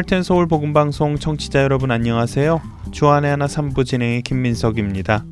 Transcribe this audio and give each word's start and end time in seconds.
할텐 0.00 0.22
서울 0.22 0.46
복음 0.46 0.72
방송 0.72 1.16
청취자 1.16 1.62
여러분 1.62 1.90
안녕하세요. 1.90 2.62
주안의 2.90 3.32
하나 3.32 3.44
3부 3.44 3.84
진행의 3.84 4.22
김민석입니다. 4.22 5.26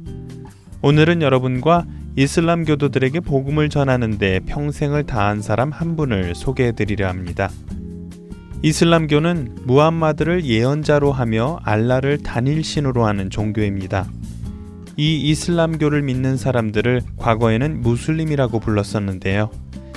오늘은 0.82 1.23
여러분과 1.23 1.87
이슬람 2.17 2.67
교도들에게 2.67 3.21
복음을 3.21 3.71
전하는데 3.71 4.41
평생을 4.41 5.04
다한 5.04 5.41
사람 5.41 5.71
한 5.71 5.96
분을 5.96 6.35
소개해 6.35 6.73
드리려 6.73 7.09
합니다. 7.09 7.49
이슬람교는 8.61 9.61
무함마드를 9.64 10.45
예언자로 10.45 11.12
하며 11.12 11.61
알라를 11.63 12.19
단일 12.19 12.63
신으로 12.63 13.07
하는 13.07 13.30
종교입니다. 13.30 14.07
이 14.99 15.30
이슬람교를 15.30 16.03
믿는 16.03 16.36
사람들을 16.36 17.00
과거에는 17.16 17.80
무슬림이라고 17.80 18.61
불렀었는데요. 18.61 19.49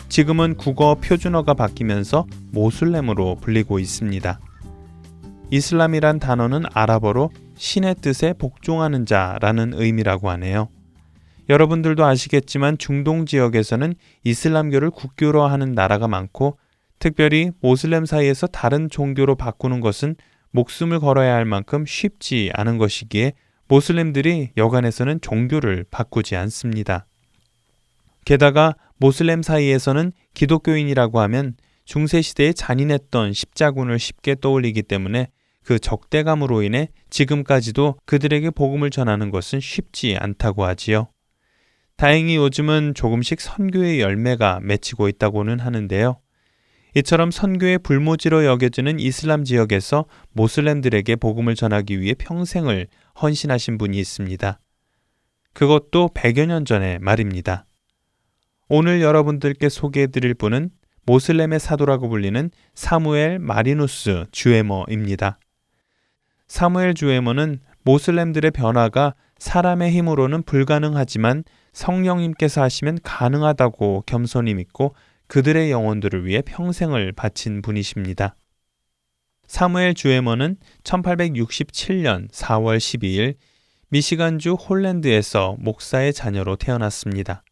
지금은 0.08 0.56
국어 0.56 0.96
표준어가 0.96 1.56
바뀌면서 1.56 2.26
모슬렘으로 2.54 3.36
불리고 3.42 3.78
있습니다. 3.78 4.40
이슬람이란 5.52 6.20
단어는 6.20 6.64
아랍어로 6.74 7.30
신의 7.58 7.96
뜻에 7.96 8.34
복종하는 8.34 9.06
자라는 9.06 9.74
의미라고 9.76 10.30
하네요. 10.32 10.70
여러분들도 11.50 12.06
아시겠지만 12.06 12.78
중동 12.78 13.26
지역에서는 13.26 13.94
이슬람교를 14.24 14.92
국교로 14.92 15.44
하는 15.44 15.74
나라가 15.74 16.08
많고 16.08 16.58
특별히 17.00 17.52
모슬렘 17.60 18.06
사이에서 18.06 18.48
다른 18.48 18.90
종교로 18.90 19.36
바꾸는 19.36 19.82
것은 19.82 20.16
목숨을 20.52 21.00
걸어야 21.00 21.36
할 21.36 21.44
만큼 21.44 21.86
쉽지 21.86 22.52
않은 22.54 22.78
것이기에 22.78 23.34
모슬렘들이 23.68 24.52
여간에서는 24.56 25.20
종교를 25.20 25.86
바꾸지 25.92 26.38
않습니다. 26.38 27.06
게다가 28.24 28.76
모슬렘 28.98 29.42
사이에서는 29.42 30.14
기독교인이라고 30.34 31.20
하면 31.22 31.56
중세시대에 31.84 32.54
잔인했던 32.54 33.34
십자군을 33.34 34.00
쉽게 34.00 34.36
떠올리기 34.40 34.84
때문에 34.84 35.28
그 35.72 35.80
적대감으로 35.80 36.64
인해 36.64 36.90
지금까지도 37.10 37.96
그들에게 38.06 38.50
복음을 38.50 38.90
전하는 38.90 39.32
것은 39.32 39.62
쉽지 39.62 40.18
않다고 40.20 40.66
하지요. 40.66 41.08
다행히 41.96 42.36
요즘은 42.36 42.94
조금씩 42.94 43.40
선교의 43.40 44.02
열매가 44.02 44.60
맺히고 44.64 45.08
있다고는 45.08 45.60
하는데요. 45.60 46.20
이처럼 46.96 47.32
선교의 47.32 47.78
불모지로 47.80 48.44
여겨지는 48.44 49.00
이슬람 49.00 49.46
지역에서 49.46 50.08
모슬렘들에게 50.34 51.16
복음을 51.16 51.56
전하기 51.56 52.02
위해 52.02 52.16
평생을 52.16 52.88
헌신하신 53.22 53.78
분이 53.78 53.98
있습니다. 53.98 54.60
그것도 55.54 56.10
100여 56.14 56.48
년 56.48 56.66
전의 56.66 57.00
말입니다. 57.00 57.66
오늘 58.68 59.00
여러분들께 59.02 59.70
소개해 59.70 60.08
드릴 60.08 60.34
분은 60.34 60.72
모슬렘의 61.06 61.62
사도라고 61.62 62.10
불리는 62.10 62.52
사무엘 62.76 63.40
마리누스 63.40 64.26
주에머입니다. 64.34 65.40
사무엘 66.52 66.96
주에머는 66.96 67.62
모슬렘들의 67.84 68.52
변화가 68.52 69.16
사람의 69.38 69.90
힘으로는 69.92 70.44
불가능하지만 70.44 71.46
성령님께서 71.72 72.62
하시면 72.62 73.00
가능하다고 73.04 74.04
겸손히 74.06 74.54
믿고 74.56 74.94
그들의 75.28 75.72
영혼들을 75.72 76.26
위해 76.26 76.42
평생을 76.42 77.14
바친 77.14 77.62
분이십니다. 77.62 78.36
사무엘 79.48 79.94
주에머는 79.94 80.58
1867년 80.84 82.30
4월 82.30 82.80
12일 82.80 83.36
미시간주 83.88 84.56
홀랜드에서 84.56 85.56
목사의 85.58 86.12
자녀로 86.12 86.58
태어났습니다. 86.58 87.46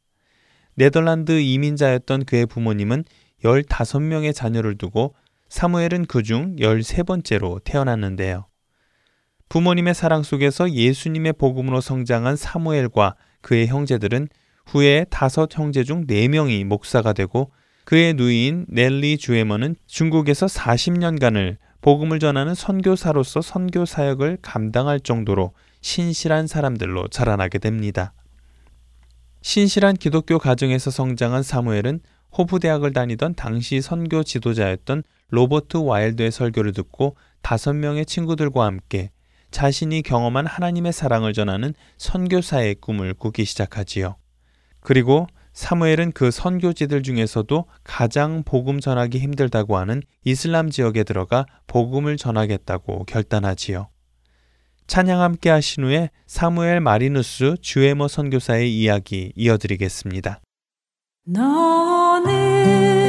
네덜란드 0.75 1.40
이민자였던 1.40 2.25
그의 2.25 2.45
부모님은 2.47 3.06
15명의 3.45 4.35
자녀를 4.35 4.78
두고 4.78 5.16
사무엘은 5.47 6.07
그중 6.07 6.57
13번째로 6.57 7.63
태어났는데요. 7.63 8.49
부모님의 9.50 9.96
사랑 9.96 10.22
속에서 10.22 10.72
예수님의 10.72 11.34
복음으로 11.34 11.82
성장한 11.82 12.36
사무엘과 12.36 13.16
그의 13.42 13.68
형제들은 13.68 14.30
후에 14.68 15.06
다섯 15.10 15.50
형제 15.58 15.84
중 15.84 16.06
네명이 16.08 16.64
목사가 16.66 17.14
되고 17.14 17.52
그의 17.84 18.14
누이인 18.14 18.68
넬리 18.70 19.18
주에머는 19.18 19.76
중국에서 19.88 20.46
40년간을 20.46 21.58
복음을 21.82 22.20
전하는 22.20 22.54
선교사로서 22.54 23.42
선교 23.42 23.86
사역을 23.86 24.38
감당할 24.44 25.00
정도로 25.00 25.54
신실한 25.81 26.46
사람들로 26.46 27.08
자라나게 27.08 27.58
됩니다. 27.58 28.14
신실한 29.42 29.96
기독교 29.96 30.38
가정에서 30.38 30.92
성장한 30.92 31.42
사무엘은 31.42 32.02
호프 32.38 32.60
대학을 32.60 32.94
다니던 32.94 33.34
당시 33.34 33.81
선교 33.81 34.22
지도자였던 34.22 35.02
로버트 35.30 35.78
와일드의 35.78 36.31
설교를 36.31 36.74
듣고 36.74 37.16
다섯 37.42 37.74
명의 37.74 38.06
친구들과 38.06 38.66
함께 38.66 39.10
자신이 39.52 40.02
경험한 40.02 40.46
하나님의 40.46 40.94
사랑을 40.94 41.34
전하는 41.34 41.74
선교사의 41.98 42.76
꿈을 42.76 43.14
꾸기 43.14 43.46
시작하지요. 43.46 44.16
그리고 44.82 45.28
사무엘은 45.54 46.14
그 46.14 46.32
선교지들 46.32 47.04
중에서도 47.04 47.66
가장 47.84 48.44
복음 48.44 48.80
전하기 48.80 49.20
힘들다고 49.20 49.78
하는 49.78 50.02
이슬람 50.24 50.70
지역에 50.70 51.04
들어가 51.04 51.46
복음을 51.68 52.18
전하겠다고 52.18 53.06
결단하지요. 53.06 53.90
찬양 54.88 55.22
함께 55.22 55.50
하신 55.50 55.84
후에 55.84 56.10
사무엘 56.26 56.80
마리누스 56.80 57.58
주에모 57.62 58.08
선교사의 58.08 58.74
이야기 58.74 59.34
이어드리겠습니다. 59.36 60.40
너는 61.26 63.09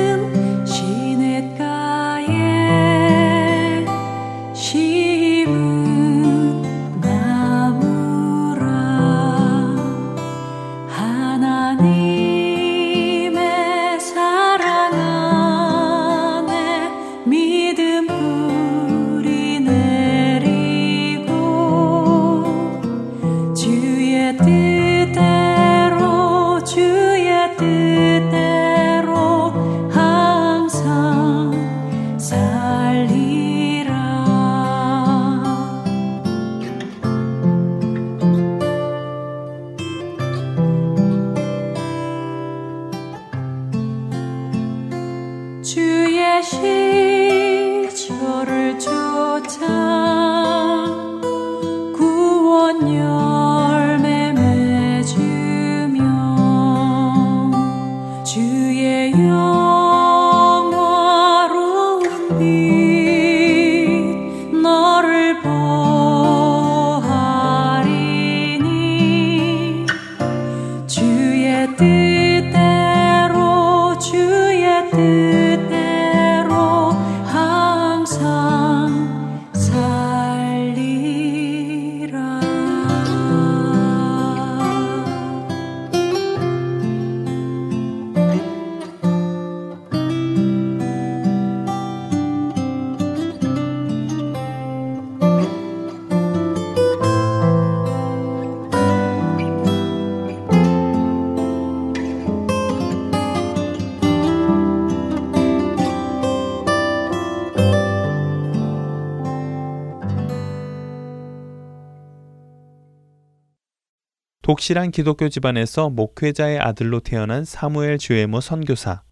독실한 114.71 114.93
기독교 114.93 115.29
집안에서 115.29 115.91
목회자의 115.91 116.61
아들로 116.61 117.01
태어난 117.01 117.45
사무엘 117.45 117.99
즈웨머 117.99 118.41
선교사. 118.41 119.03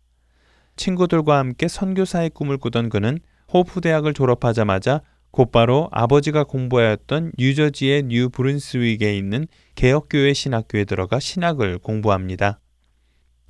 친구들과 0.77 1.37
함께 1.39 1.67
선교사의 1.67 2.31
꿈을 2.31 2.59
꾸던 2.59 2.89
그는 2.91 3.19
호프 3.53 3.81
대학을 3.81 4.15
졸업하자마자 4.15 5.01
곧바로 5.33 5.89
아버지가 5.91 6.45
공부하였던 6.45 7.33
뉴저지의 7.37 8.05
뉴 8.05 8.29
브룬스윅에 8.29 9.17
있는 9.17 9.49
개혁교회 9.75 10.33
신학교에 10.33 10.85
들어가 10.85 11.19
신학을 11.19 11.79
공부합니다. 11.79 12.61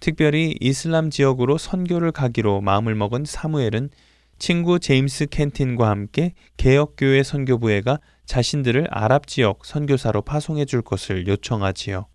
특별히 0.01 0.57
이슬람 0.61 1.11
지역으로 1.11 1.59
선교를 1.59 2.13
가기로 2.13 2.63
마음을 2.63 2.95
먹은 2.95 3.27
사무엘은 3.27 3.91
친구 4.39 4.79
제임스 4.79 5.27
캔틴과 5.27 5.91
함께 5.91 6.33
개혁교회 6.57 7.23
선교부회가 7.23 7.99
자신들을 8.29 8.87
아랍 8.91 9.27
지역 9.27 9.65
선교사로 9.65 10.21
파송해 10.21 10.67
줄 10.67 10.83
것을 10.83 11.27
요청하지요. 11.27 12.07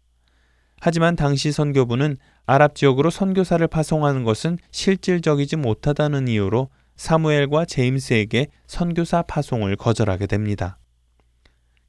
하지만 0.80 1.16
당시 1.16 1.52
선교부는 1.52 2.18
아랍 2.46 2.76
지역으로 2.76 3.10
선교사를 3.10 3.66
파송하는 3.68 4.24
것은 4.24 4.60
실질적이지 4.72 5.56
못하다는 5.56 6.28
이유로 6.28 6.70
사무엘과 6.96 7.66
제임스에게 7.66 8.48
선교사 8.68 9.24
파송을 9.24 9.76
거절하게 9.76 10.28
됩니다. 10.28 10.78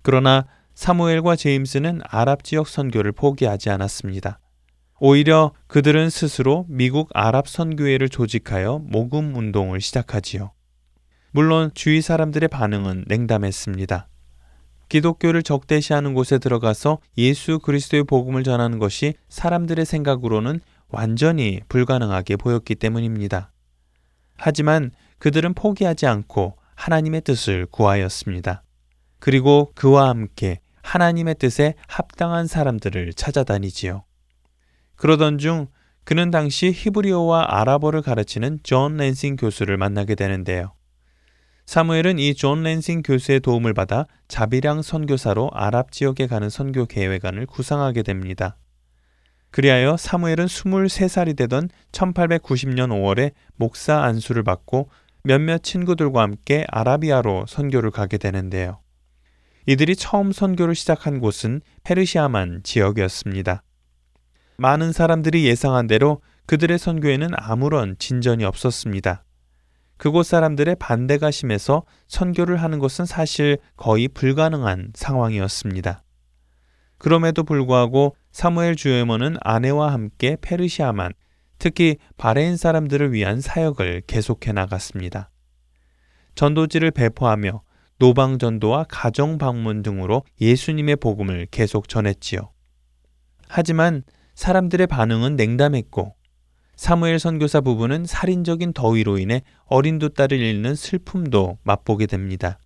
그러나 0.01 0.47
사무엘과 0.75 1.37
제임스는 1.37 2.01
아랍 2.05 2.45
지역 2.45 2.67
선교를 2.67 3.13
포기하지 3.13 3.69
않았습니다. 3.69 4.39
오히려 5.01 5.53
그들은 5.67 6.09
스스로 6.09 6.65
미국 6.69 7.11
아랍 7.13 7.47
선교회를 7.47 8.09
조직하여 8.09 8.81
모금 8.85 9.35
운동을 9.35 9.83
시작하지요. 9.83 10.53
물론 11.33 11.73
주위 11.75 12.01
사람들의 12.01 12.49
반응은 12.49 13.05
냉담했습니다. 13.09 14.09
기독교를 14.89 15.43
적대시하는 15.43 16.15
곳에 16.15 16.39
들어가서 16.39 16.99
예수 17.19 17.59
그리스도의 17.59 18.05
복음을 18.05 18.45
전하는 18.45 18.79
것이 18.79 19.15
사람들의 19.29 19.85
생각으로는 19.85 20.61
완전히 20.89 21.61
불가능하게 21.69 22.37
보였기 22.37 22.75
때문입니다. 22.77 23.51
하지만 24.37 24.91
그들은 25.19 25.55
포기하지 25.55 26.07
않고 26.07 26.57
하나님의 26.75 27.23
뜻을 27.23 27.67
구하였습니다. 27.67 28.63
그리고 29.19 29.73
그와 29.75 30.09
함께 30.09 30.61
하나님의 30.83 31.37
뜻에 31.37 31.75
합당한 31.89 32.47
사람들을 32.47 33.15
찾아다니지요. 33.15 34.05
그러던 34.97 35.39
중 35.39 35.67
그는 36.05 36.31
당시 36.31 36.71
히브리어와 36.71 37.47
아랍어를 37.49 38.03
가르치는 38.03 38.59
존 38.63 38.99
랜싱 38.99 39.37
교수를 39.37 39.79
만나게 39.79 40.15
되는데요. 40.15 40.73
사무엘은 41.67 42.19
이 42.19 42.35
존 42.35 42.63
랜싱 42.63 43.03
교수의 43.03 43.41
도움을 43.41 43.75
받아 43.75 44.07
자비량 44.29 44.83
선교사로 44.83 45.51
아랍 45.53 45.93
지역에 45.93 46.27
가는 46.27 46.49
선교 46.51 46.87
계획안을 46.87 47.47
구상하게 47.47 48.03
됩니다. 48.03 48.57
그리하여 49.51 49.97
사무엘은 49.97 50.47
23살이 50.47 51.37
되던 51.37 51.69
1890년 51.93 52.89
5월에 52.91 53.33
목사 53.57 54.03
안수를 54.03 54.43
받고 54.43 54.91
몇몇 55.23 55.63
친구들과 55.63 56.23
함께 56.23 56.67
아라비아로 56.69 57.47
선교를 57.49 57.91
가게 57.91 58.19
되는데요. 58.19 58.81
이들이 59.67 59.97
처음 59.97 60.33
선교를 60.33 60.75
시작한 60.75 61.21
곳은 61.21 61.63
페르시아만 61.85 62.61
지역이었습니다. 62.65 63.63
많은 64.59 64.93
사람들이 64.93 65.47
예상한 65.47 65.87
대로 65.87 66.21
그들의 66.47 66.79
선교에는 66.79 67.31
아무런 67.33 67.97
진전이 67.99 68.45
없었습니다. 68.45 69.24
그곳 70.05 70.27
사람들의 70.27 70.77
반대가 70.79 71.31
심해서 71.31 71.83
선교를 72.09 72.59
하는 72.59 72.79
것은 72.79 73.07
사실 73.07 73.57
거의 73.75 74.07
불가능한 74.07 74.93
상황이었습니다. 74.93 76.03
그럼에도 76.99 77.43
불구하고 77.43 78.15
사무엘 78.31 78.77
즈웨머는 78.77 79.39
아내와 79.41 79.95
함께 79.95 80.37
페르시아만, 80.43 81.15
특히 81.57 81.97
바레인 82.19 82.59
사람들을 82.59 83.15
위한 83.15 83.41
사역을 83.41 84.03
계속해 84.07 84.53
나갔습니다. 84.53 85.31
전도지를 86.35 86.91
배포하며 86.91 87.63
노방 87.99 88.39
전도와 88.39 88.85
가정 88.91 89.39
방문 89.39 89.83
등으로 89.83 90.23
예수님의 90.39 90.97
복음을 90.97 91.47
계속 91.51 91.89
전했지요. 91.89 92.51
하지만 93.49 94.03
사람들의 94.35 94.87
반응은 94.87 95.37
냉담했고 95.37 96.15
사무엘 96.77 97.19
선교사 97.19 97.61
부부는 97.61 98.05
살인적인 98.05 98.73
더위로 98.73 99.19
인해 99.19 99.43
어린 99.67 99.99
두 99.99 100.11
딸을 100.11 100.39
잃는 100.39 100.75
슬픔도 100.75 101.59
맛보게 101.63 102.07
됩니다. 102.07 102.59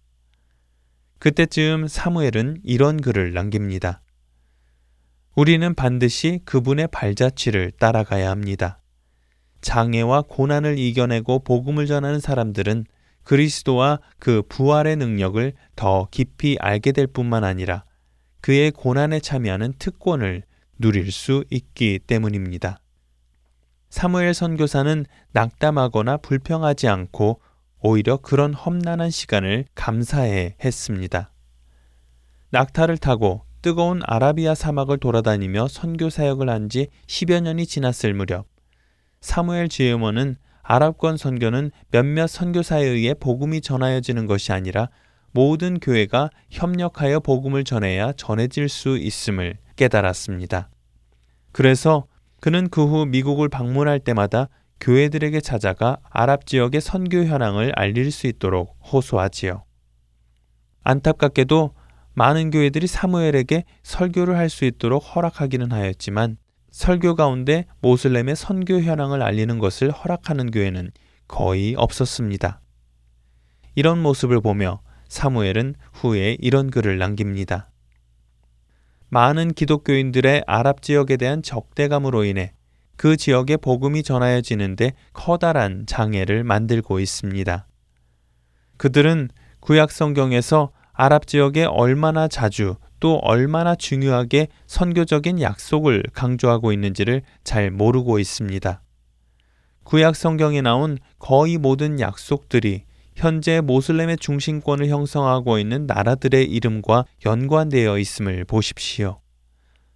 그때쯤 1.19 1.89
사무엘은 1.89 2.61
이런 2.63 3.01
글을 3.01 3.33
남깁니다. 3.33 4.03
우리는 5.35 5.75
반드시 5.75 6.41
그분의 6.45 6.89
발자취를 6.89 7.73
따라가야 7.73 8.31
합니다. 8.31 8.81
장애와 9.61 10.23
고난을 10.23 10.79
이겨내고 10.79 11.41
복음을 11.41 11.87
전하는 11.87 12.21
사람들은 12.21 12.87
그리스도와 13.25 14.01
그 14.19 14.43
부활의 14.49 14.97
능력을 14.97 15.53
더 15.77 16.09
깊이 16.11 16.57
알게 16.61 16.93
될 16.93 17.07
뿐만 17.07 17.45
아니라 17.45 17.85
그의 18.41 18.71
고난에 18.71 19.21
참여하는 19.21 19.75
특권을 19.79 20.45
누릴 20.79 21.13
수 21.13 21.45
있기 21.51 21.99
때문입니다. 22.07 22.81
사무엘 23.91 24.35
선교사는 24.35 25.07
낙담하거나 25.33 26.19
불평하지 26.19 26.89
않고 26.89 27.41
오히려 27.81 28.17
그런 28.19 28.55
험난한 28.55 29.11
시간을 29.11 29.67
감사해 29.75 30.57
했습니다. 30.63 31.33
낙타를 32.51 32.99
타고 32.99 33.43
뜨거운 33.63 34.01
아라비아 34.05 34.55
사막을 34.55 34.99
돌아다니며 34.99 35.69
선교 35.69 36.11
사역을 36.11 36.49
한 36.49 36.69
지 36.69 36.89
10여 37.07 37.41
년이 37.43 37.67
지났을 37.67 38.15
무렵 38.15 38.47
사무엘 39.21 39.69
지혜원은 39.69 40.37
아랍권 40.63 41.17
선교는 41.17 41.71
몇몇 41.91 42.27
선교사에 42.27 42.85
의해 42.85 43.15
복음이 43.15 43.63
전하여지는 43.63 44.27
것이 44.27 44.53
아니라 44.53 44.91
모든 45.33 45.81
교회가 45.81 46.31
협력하여 46.51 47.21
복음을 47.21 47.65
전해야 47.65 48.13
전해질 48.13 48.69
수 48.69 48.99
있음을 48.99 49.57
깨달았습니다. 49.77 50.69
그래서 51.53 52.07
그는 52.41 52.69
그 52.69 52.85
후 52.85 53.07
미국을 53.07 53.49
방문할 53.49 54.01
때마다 54.01 54.49
교회들에게 54.81 55.41
찾아가 55.41 55.99
아랍 56.09 56.47
지역의 56.47 56.81
선교 56.81 57.25
현황을 57.25 57.73
알릴 57.75 58.13
수 58.13 58.27
있도록 58.27 58.77
호소하지요. 58.93 59.65
안타깝게도 60.85 61.75
많은 62.15 62.51
교회들이 62.51 62.87
사무엘에게 62.87 63.65
설교를 63.83 64.37
할 64.37 64.49
수 64.49 64.65
있도록 64.65 64.99
허락하기는 65.01 65.73
하였지만 65.73 66.37
설교 66.71 67.15
가운데 67.17 67.67
모슬렘의 67.81 68.37
선교 68.37 68.81
현황을 68.81 69.23
알리는 69.23 69.59
것을 69.59 69.91
허락하는 69.91 70.51
교회는 70.51 70.91
거의 71.27 71.75
없었습니다. 71.77 72.61
이런 73.75 74.01
모습을 74.01 74.41
보며 74.41 74.81
사무엘은 75.09 75.75
후에 75.93 76.37
이런 76.41 76.71
글을 76.71 76.99
남깁니다. 76.99 77.71
많은 79.11 79.53
기독교인들의 79.53 80.45
아랍 80.47 80.83
지역에 80.83 81.17
대한 81.17 81.43
적대감으로 81.43 82.25
인해 82.25 82.53
그 82.97 83.17
지역에 83.17 83.57
복음이 83.57 84.03
전하여지는데 84.03 84.93
커다란 85.13 85.87
장애를 85.87 86.45
만들고 86.45 87.01
있습니다. 87.01 87.67
그들은 88.77 89.29
구약 89.61 89.91
성경에서 89.91 90.73
아랍 90.93 91.27
지역에 91.27 91.65
얼마나 91.65 92.29
자주 92.29 92.77
또 93.01 93.17
얼마나 93.23 93.77
중요하게 93.77 94.49
선교적인 94.67 95.41
약속을 95.41 96.03
강조하고 96.13 96.73
있는지를 96.73 97.23
잘 97.45 97.71
모르고 97.71 98.19
있습니다. 98.19 98.83
구약 99.85 100.17
성경에 100.17 100.61
나온 100.61 100.99
거의 101.19 101.57
모든 101.57 102.01
약속들이 102.01 102.85
현재 103.19 103.61
모슬렘의 103.61 104.17
중심권을 104.19 104.87
형성하고 104.87 105.59
있는 105.59 105.87
나라들의 105.87 106.45
이름과 106.45 107.05
연관되어 107.27 107.99
있음을 107.99 108.45
보십시오. 108.45 109.21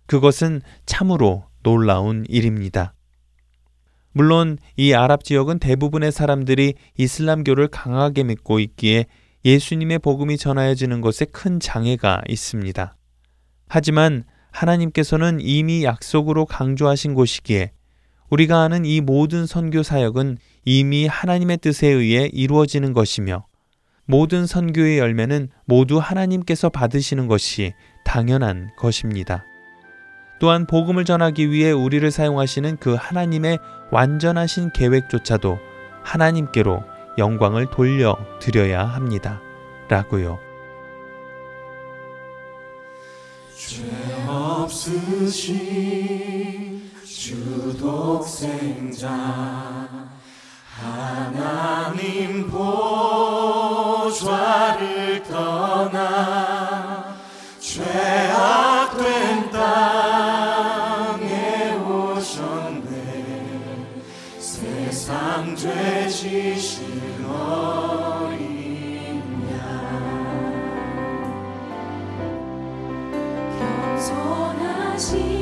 그것은 0.07 0.61
참으로 0.87 1.45
놀라운 1.63 2.25
일입니다. 2.29 2.95
물론 4.11 4.59
이 4.77 4.93
아랍 4.93 5.23
지역은 5.23 5.61
대부분의 5.61 6.11
사람들이 6.11 6.75
이슬람교를 6.99 7.69
강하게 7.69 8.25
믿고 8.25 8.59
있기에 8.59 9.07
예수님의 9.45 10.01
복음이 10.01 10.37
전하여지는 10.37 11.01
것에 11.01 11.25
큰 11.27 11.61
장애가 11.61 12.23
있습니다. 12.29 12.97
하지만 13.69 14.25
하나님께서는 14.51 15.39
이미 15.41 15.85
약속으로 15.85 16.45
강조하신 16.45 17.15
곳이기에 17.15 17.71
우리가 18.33 18.63
아는 18.63 18.85
이 18.87 19.01
모든 19.03 19.45
선교 19.45 19.83
사역은 19.83 20.39
이미 20.65 21.07
하나님의 21.07 21.59
뜻에 21.59 21.89
의해 21.89 22.31
이루어지는 22.33 22.95
것이며 22.95 23.45
모든 24.07 24.47
선교의 24.47 24.99
열매는 24.99 25.51
모두 25.67 25.99
하나님께서 25.99 26.71
받으시는 26.71 27.27
것이 27.27 27.75
당연한 28.07 28.71
것입니다. 28.79 29.45
또한 30.41 30.67
복음을 30.67 31.05
전하기 31.05 31.51
위해 31.51 31.73
우리를 31.73 32.11
사용하시는 32.11 32.79
그 32.79 32.95
하나님의 32.95 33.59
완전하신 33.91 34.73
계획조차도 34.73 35.59
하나님께로 36.03 36.83
영광을 37.19 37.67
돌려 37.71 38.17
드려야 38.41 38.87
합니다. 38.87 39.43
라고요. 39.91 40.39
죄 43.55 43.83
없으신 44.27 45.93
주 47.23 47.79
독생자 47.79 49.09
하나님 50.67 52.51
보좌를 54.11 55.23
떠나 55.23 57.15
죄악된 57.61 59.51
땅에 59.53 60.11
오셨네. 61.77 62.91
세상 64.41 65.55
죄 65.55 66.09
지신 66.09 67.25
어린 67.25 69.23
양 69.53 69.63
겸손하신 73.97 75.42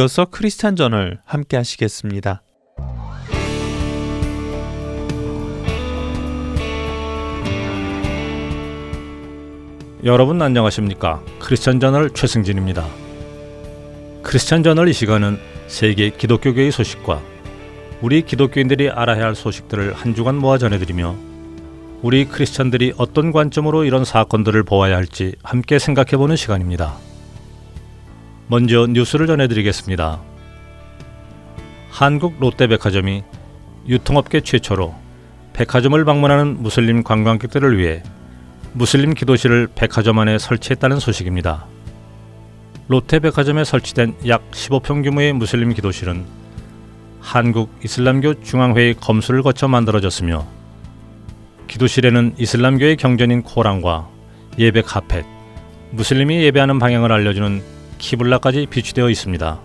이어서 0.00 0.24
크리스찬 0.24 0.76
전을 0.76 1.18
함께 1.26 1.58
하시겠습니다. 1.58 2.42
여러분 10.04 10.40
안녕하십니까? 10.40 11.22
크리스천 11.38 11.80
저널 11.80 12.08
최승진입니다. 12.14 12.86
크리스천 14.22 14.62
저널 14.62 14.88
이 14.88 14.94
시간은 14.94 15.38
세계 15.66 16.08
기독교계의 16.08 16.72
소식과 16.72 17.20
우리 18.00 18.22
기독교인들이 18.22 18.88
알아야 18.88 19.26
할 19.26 19.34
소식들을 19.34 19.92
한 19.92 20.14
주간 20.14 20.36
모아 20.36 20.56
전해드리며 20.56 21.14
우리 22.00 22.24
크리스천들이 22.24 22.94
어떤 22.96 23.32
관점으로 23.32 23.84
이런 23.84 24.06
사건들을 24.06 24.62
보아야 24.62 24.96
할지 24.96 25.34
함께 25.42 25.78
생각해보는 25.78 26.36
시간입니다. 26.36 27.09
먼저 28.50 28.88
뉴스를 28.88 29.28
전해드리겠습니다. 29.28 30.20
한국 31.88 32.40
롯데백화점이 32.40 33.22
유통업계 33.86 34.40
최초로 34.40 34.92
백화점을 35.52 36.04
방문하는 36.04 36.60
무슬림 36.60 37.04
관광객들을 37.04 37.78
위해 37.78 38.02
무슬림 38.72 39.14
기도실을 39.14 39.68
백화점 39.76 40.18
안에 40.18 40.40
설치했다는 40.40 40.98
소식입니다. 40.98 41.66
롯데백화점에 42.88 43.62
설치된 43.62 44.16
약 44.26 44.50
15평 44.50 45.04
규모의 45.04 45.32
무슬림 45.32 45.72
기도실은 45.72 46.24
한국 47.20 47.72
이슬람교 47.84 48.42
중앙회의 48.42 48.94
검수를 48.94 49.44
거쳐 49.44 49.68
만들어졌으며 49.68 50.44
기도실에는 51.68 52.34
이슬람교의 52.36 52.96
경전인 52.96 53.42
코란과 53.42 54.08
예배 54.58 54.82
카펫, 54.82 55.24
무슬림이 55.92 56.42
예배하는 56.42 56.80
방향을 56.80 57.12
알려주는 57.12 57.79
키블라까지 58.00 58.66
비치되어 58.66 59.08
있습니다. 59.10 59.60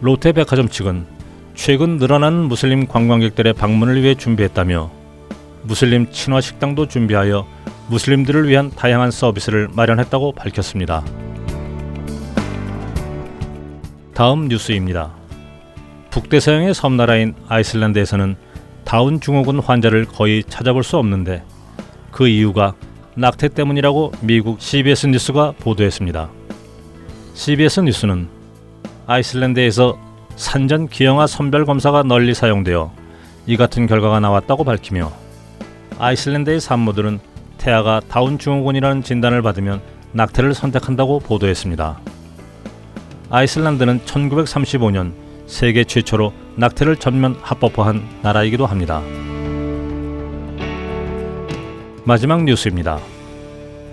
롯데백화점 0.00 0.68
측은 0.68 1.06
최근 1.54 1.98
늘어난 1.98 2.34
무슬림 2.34 2.86
관광객들의 2.88 3.52
방문을 3.52 4.02
위해 4.02 4.14
준비했다며 4.16 4.90
무슬림 5.62 6.10
친화 6.10 6.40
식당도 6.40 6.88
준비하여 6.88 7.46
무슬림들을 7.88 8.48
위한 8.48 8.70
다양한 8.70 9.10
서비스를 9.10 9.68
마련했다고 9.72 10.32
밝혔습니다. 10.32 11.04
다음 14.14 14.48
뉴스입니다. 14.48 15.12
북대서양의 16.10 16.74
섬나라인 16.74 17.34
아이슬란드에서는 17.48 18.36
다운 18.84 19.20
증후군 19.20 19.60
환자를 19.60 20.04
거의 20.06 20.44
찾아볼 20.44 20.84
수 20.84 20.96
없는데 20.98 21.42
그 22.10 22.28
이유가 22.28 22.74
낙태 23.16 23.48
때문이라고 23.48 24.12
미국 24.20 24.60
CBS 24.60 25.06
뉴스가 25.06 25.52
보도했습니다. 25.58 26.43
CBS 27.34 27.80
뉴스는 27.80 28.28
아이슬란드에서 29.06 29.98
산전 30.36 30.88
기형아 30.88 31.26
선별 31.26 31.66
검사가 31.66 32.04
널리 32.04 32.32
사용되어 32.32 32.92
이 33.46 33.56
같은 33.56 33.86
결과가 33.86 34.20
나왔다고 34.20 34.62
밝히며 34.64 35.12
아이슬란드의 35.98 36.60
산모들은 36.60 37.18
태아가 37.58 38.00
다운 38.08 38.38
증후군이라는 38.38 39.02
진단을 39.02 39.42
받으면 39.42 39.82
낙태를 40.12 40.54
선택한다고 40.54 41.18
보도했습니다. 41.18 41.98
아이슬란드는 43.30 44.00
1935년 44.02 45.12
세계 45.46 45.82
최초로 45.82 46.32
낙태를 46.54 46.96
전면 46.96 47.36
합법화한 47.42 48.20
나라이기도 48.22 48.64
합니다. 48.64 49.02
마지막 52.04 52.44
뉴스입니다. 52.44 53.00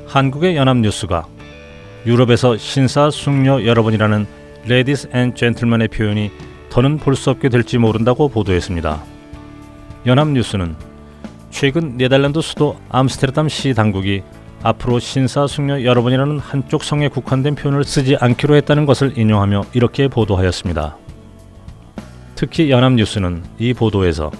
한국의 0.07 0.55
연합뉴스가 0.55 1.25
유럽에서 2.05 2.57
신사 2.57 3.09
숙녀 3.09 3.63
여러분이라는 3.63 4.25
Ladies 4.65 5.09
and 5.13 5.35
Gentlemen의 5.35 5.89
표현이 5.89 6.31
더는 6.69 6.97
볼 6.97 7.15
수 7.15 7.29
없게 7.29 7.49
될지 7.49 7.77
모른다고 7.77 8.29
보도했습니다. 8.29 9.03
연합뉴스는 10.05 10.75
최근 11.49 11.97
네덜란드 11.97 12.41
수도 12.41 12.77
암스테르담 12.89 13.49
시 13.49 13.73
당국이 13.73 14.23
앞으로 14.63 14.99
신사숙녀 14.99 15.83
여러분이라는 15.83 16.39
한쪽 16.39 16.83
성에 16.83 17.07
국한된 17.07 17.55
표현을 17.55 17.83
쓰지 17.83 18.15
않기로 18.19 18.55
했다는 18.55 18.85
것을 18.85 19.17
인용하며 19.17 19.65
이렇게 19.73 20.07
보도하였습니다. 20.07 20.97
특히 22.35 22.71
연합뉴스는 22.71 23.43
이 23.59 23.73
보도에서 23.73 24.31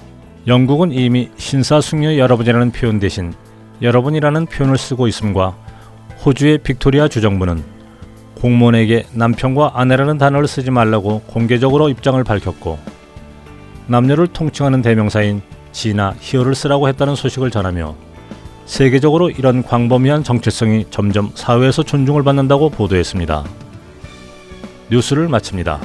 영국은 0.47 0.91
이미 0.91 1.29
신사숙녀 1.37 2.17
여러분이라는 2.17 2.71
표현 2.71 2.99
대신 2.99 3.33
여러분이라는 3.81 4.45
표현을 4.45 4.77
쓰고 4.77 5.07
있음과 5.07 5.55
호주의 6.23 6.59
빅토리아 6.59 7.07
주정부는 7.07 7.63
공무원에게 8.35 9.05
남편과 9.13 9.71
아내라는 9.75 10.17
단어를 10.17 10.47
쓰지 10.47 10.69
말라고 10.69 11.21
공개적으로 11.21 11.89
입장을 11.89 12.23
밝혔고 12.23 12.79
남녀를 13.87 14.27
통칭하는 14.27 14.81
대명사인 14.81 15.41
지나 15.71 16.13
히어를 16.19 16.53
쓰라고 16.53 16.87
했다는 16.87 17.15
소식을 17.15 17.49
전하며 17.49 17.95
세계적으로 18.65 19.29
이런 19.29 19.63
광범위한 19.63 20.23
정체성이 20.23 20.85
점점 20.91 21.31
사회에서 21.33 21.83
존중을 21.83 22.23
받는다고 22.23 22.69
보도했습니다. 22.69 23.43
뉴스를 24.91 25.27
마칩니다. 25.27 25.81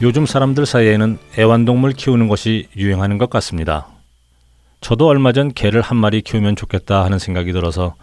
요즘 0.00 0.26
사람들 0.26 0.64
사이에는 0.64 1.18
애완동물 1.38 1.92
키우는 1.92 2.28
것이 2.28 2.68
유행하는 2.76 3.18
것 3.18 3.30
같습니다. 3.30 3.88
저도 4.80 5.08
얼마 5.08 5.32
전 5.32 5.52
개를 5.52 5.80
한 5.80 5.96
마리 5.96 6.22
키우면 6.22 6.54
좋겠다 6.54 7.04
하는 7.04 7.18
생각이 7.18 7.52
들어서 7.52 7.96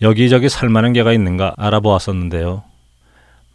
여기저기 0.00 0.48
살만한 0.48 0.94
개가 0.94 1.12
있는가 1.12 1.54
알아보았었는데요. 1.58 2.62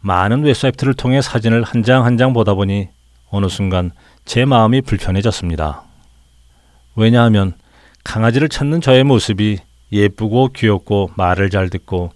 많은 0.00 0.44
웹사이트를 0.44 0.94
통해 0.94 1.20
사진을 1.20 1.64
한 1.64 1.82
장 1.82 2.04
한장 2.04 2.32
보다 2.32 2.54
보니 2.54 2.88
어느 3.30 3.48
순간 3.48 3.90
제 4.24 4.44
마음이 4.44 4.82
불편해졌습니다. 4.82 5.82
왜냐하면 6.94 7.54
강아지를 8.04 8.48
찾는 8.48 8.80
저의 8.80 9.02
모습이 9.02 9.58
예쁘고 9.90 10.50
귀엽고 10.54 11.10
말을 11.16 11.50
잘 11.50 11.68
듣고 11.68 12.12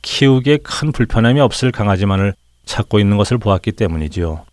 키우기에 0.00 0.58
큰 0.58 0.92
불편함이 0.92 1.40
없을 1.40 1.72
강아지만을 1.72 2.34
찾고 2.64 2.98
있는 2.98 3.16
것을 3.18 3.36
보았기 3.36 3.72
때문이지요. 3.72 4.44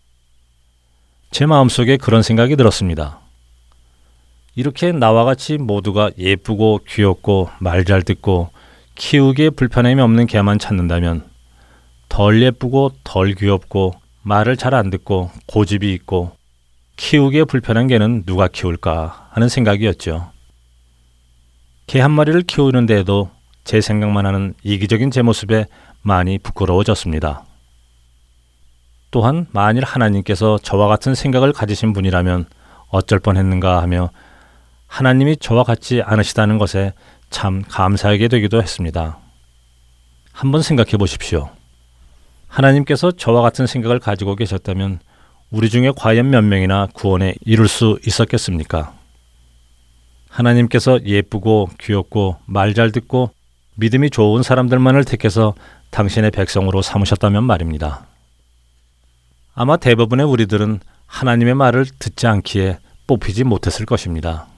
제 1.34 1.46
마음속에 1.46 1.96
그런 1.96 2.22
생각이 2.22 2.54
들었습니다. 2.54 3.18
이렇게 4.54 4.92
나와 4.92 5.24
같이 5.24 5.58
모두가 5.58 6.12
예쁘고 6.16 6.82
귀엽고 6.86 7.50
말 7.58 7.82
잘 7.82 8.02
듣고 8.02 8.50
키우기에 8.94 9.50
불편함이 9.50 10.00
없는 10.00 10.28
개만 10.28 10.60
찾는다면 10.60 11.28
덜 12.08 12.40
예쁘고 12.40 12.92
덜 13.02 13.34
귀엽고 13.34 13.94
말을 14.22 14.56
잘 14.56 14.74
안 14.74 14.90
듣고 14.90 15.32
고집이 15.48 15.92
있고 15.94 16.36
키우기에 16.98 17.46
불편한 17.46 17.88
개는 17.88 18.22
누가 18.26 18.46
키울까 18.46 19.30
하는 19.32 19.48
생각이었죠. 19.48 20.30
개 21.88 21.98
한 21.98 22.12
마리를 22.12 22.42
키우는데도 22.42 23.28
제 23.64 23.80
생각만 23.80 24.24
하는 24.24 24.54
이기적인 24.62 25.10
제 25.10 25.22
모습에 25.22 25.66
많이 26.00 26.38
부끄러워졌습니다. 26.38 27.44
또한 29.14 29.46
만일 29.52 29.84
하나님께서 29.84 30.58
저와 30.58 30.88
같은 30.88 31.14
생각을 31.14 31.52
가지신 31.52 31.92
분이라면 31.92 32.46
어쩔 32.88 33.20
뻔했는가 33.20 33.80
하며 33.80 34.10
하나님이 34.88 35.36
저와 35.36 35.62
같지 35.62 36.02
않으시다는 36.02 36.58
것에 36.58 36.94
참 37.30 37.62
감사하게 37.62 38.26
되기도 38.26 38.60
했습니다. 38.60 39.18
한번 40.32 40.62
생각해 40.62 40.96
보십시오. 40.98 41.48
하나님께서 42.48 43.12
저와 43.12 43.40
같은 43.40 43.68
생각을 43.68 44.00
가지고 44.00 44.34
계셨다면 44.34 44.98
우리 45.52 45.70
중에 45.70 45.92
과연 45.96 46.30
몇 46.30 46.42
명이나 46.42 46.88
구원에 46.92 47.36
이룰 47.44 47.68
수 47.68 48.00
있었겠습니까? 48.04 48.94
하나님께서 50.28 50.98
예쁘고 51.04 51.68
귀엽고 51.78 52.38
말 52.46 52.74
잘 52.74 52.90
듣고 52.90 53.30
믿음이 53.76 54.10
좋은 54.10 54.42
사람들만을 54.42 55.04
택해서 55.04 55.54
당신의 55.90 56.32
백성으로 56.32 56.82
삼으셨다면 56.82 57.44
말입니다. 57.44 58.08
아마 59.54 59.76
대부분의 59.76 60.26
우리들은 60.26 60.80
하나님의 61.06 61.54
말을 61.54 61.86
듣지 61.98 62.26
않기에 62.26 62.78
뽑히지 63.06 63.44
못했을 63.44 63.86
것입니다. 63.86 64.48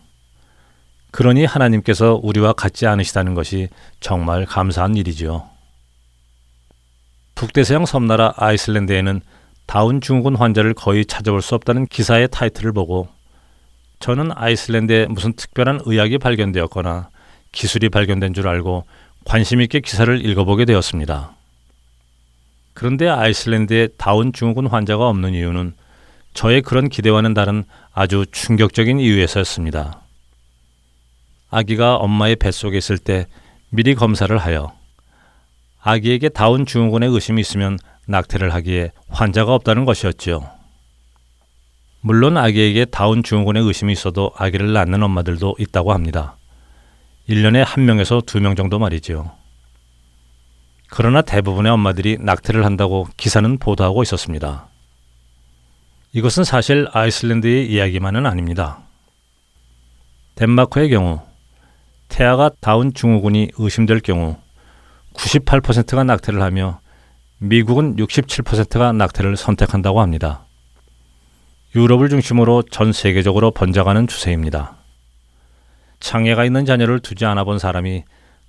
그러니 1.10 1.44
하나님께서 1.44 2.18
우리와 2.22 2.52
같지 2.52 2.86
않으시다는 2.86 3.34
것이 3.34 3.68
정말 4.00 4.46
감사한 4.46 4.96
일이지요. 4.96 5.44
북대서양 7.34 7.84
섬나라 7.84 8.32
아이슬란드에는 8.36 9.20
다운 9.66 10.00
증후군 10.00 10.36
환자를 10.36 10.74
거의 10.74 11.04
찾아볼 11.04 11.42
수 11.42 11.54
없다는 11.54 11.86
기사의 11.86 12.28
타이틀을 12.30 12.72
보고 12.72 13.08
저는 13.98 14.30
아이슬란드에 14.34 15.06
무슨 15.06 15.34
특별한 15.34 15.80
의학이 15.84 16.18
발견되었거나 16.18 17.10
기술이 17.52 17.88
발견된 17.88 18.32
줄 18.32 18.48
알고 18.48 18.84
관심 19.24 19.60
있게 19.60 19.80
기사를 19.80 20.24
읽어보게 20.24 20.64
되었습니다. 20.64 21.35
그런데 22.76 23.08
아이슬란드에 23.08 23.88
다운 23.96 24.34
증후군 24.34 24.66
환자가 24.66 25.08
없는 25.08 25.32
이유는 25.32 25.72
저의 26.34 26.60
그런 26.60 26.90
기대와는 26.90 27.32
다른 27.32 27.64
아주 27.90 28.26
충격적인 28.30 29.00
이유에서였습니다. 29.00 30.02
아기가 31.48 31.96
엄마의 31.96 32.36
뱃속에 32.36 32.76
있을 32.76 32.98
때 32.98 33.28
미리 33.70 33.94
검사를 33.94 34.36
하여 34.36 34.74
아기에게 35.80 36.28
다운 36.28 36.66
증후군의 36.66 37.08
의심이 37.08 37.40
있으면 37.40 37.78
낙태를 38.08 38.52
하기에 38.52 38.92
환자가 39.08 39.54
없다는 39.54 39.86
것이었지요. 39.86 40.46
물론 42.02 42.36
아기에게 42.36 42.84
다운 42.84 43.22
증후군의 43.22 43.62
의심이 43.62 43.90
있어도 43.94 44.32
아기를 44.36 44.74
낳는 44.74 45.02
엄마들도 45.02 45.56
있다고 45.58 45.94
합니다. 45.94 46.36
1년에 47.26 47.64
한 47.64 47.86
명에서 47.86 48.20
두명 48.20 48.54
정도 48.54 48.78
말이지요. 48.78 49.45
그러나 50.88 51.22
대부분의 51.22 51.72
엄마들이 51.72 52.16
낙태를 52.20 52.64
한다고 52.64 53.08
기사는 53.16 53.58
보도하고 53.58 54.02
있었습니다. 54.02 54.68
이것은 56.12 56.44
사실 56.44 56.86
아이슬란드의 56.92 57.70
이야기만은 57.70 58.26
아닙니다. 58.26 58.80
덴마크의 60.36 60.88
경우 60.90 61.20
태아가 62.08 62.50
다운 62.60 62.94
증후군이 62.94 63.50
의심될 63.58 64.00
경우 64.00 64.36
98%가 65.14 66.04
낙태를 66.04 66.40
하며 66.40 66.80
미국은 67.38 67.96
67%가 67.96 68.92
낙태를 68.92 69.36
선택한다고 69.36 70.00
합니다. 70.00 70.46
유럽을 71.74 72.08
중심으로 72.08 72.62
전 72.70 72.92
세계적으로 72.92 73.50
번져가는 73.50 74.06
추세입니다. 74.06 74.76
장애가 76.00 76.44
있는 76.44 76.64
자녀를 76.64 77.00
두지 77.00 77.26
않아 77.26 77.44
본 77.44 77.58
사람이 77.58 78.04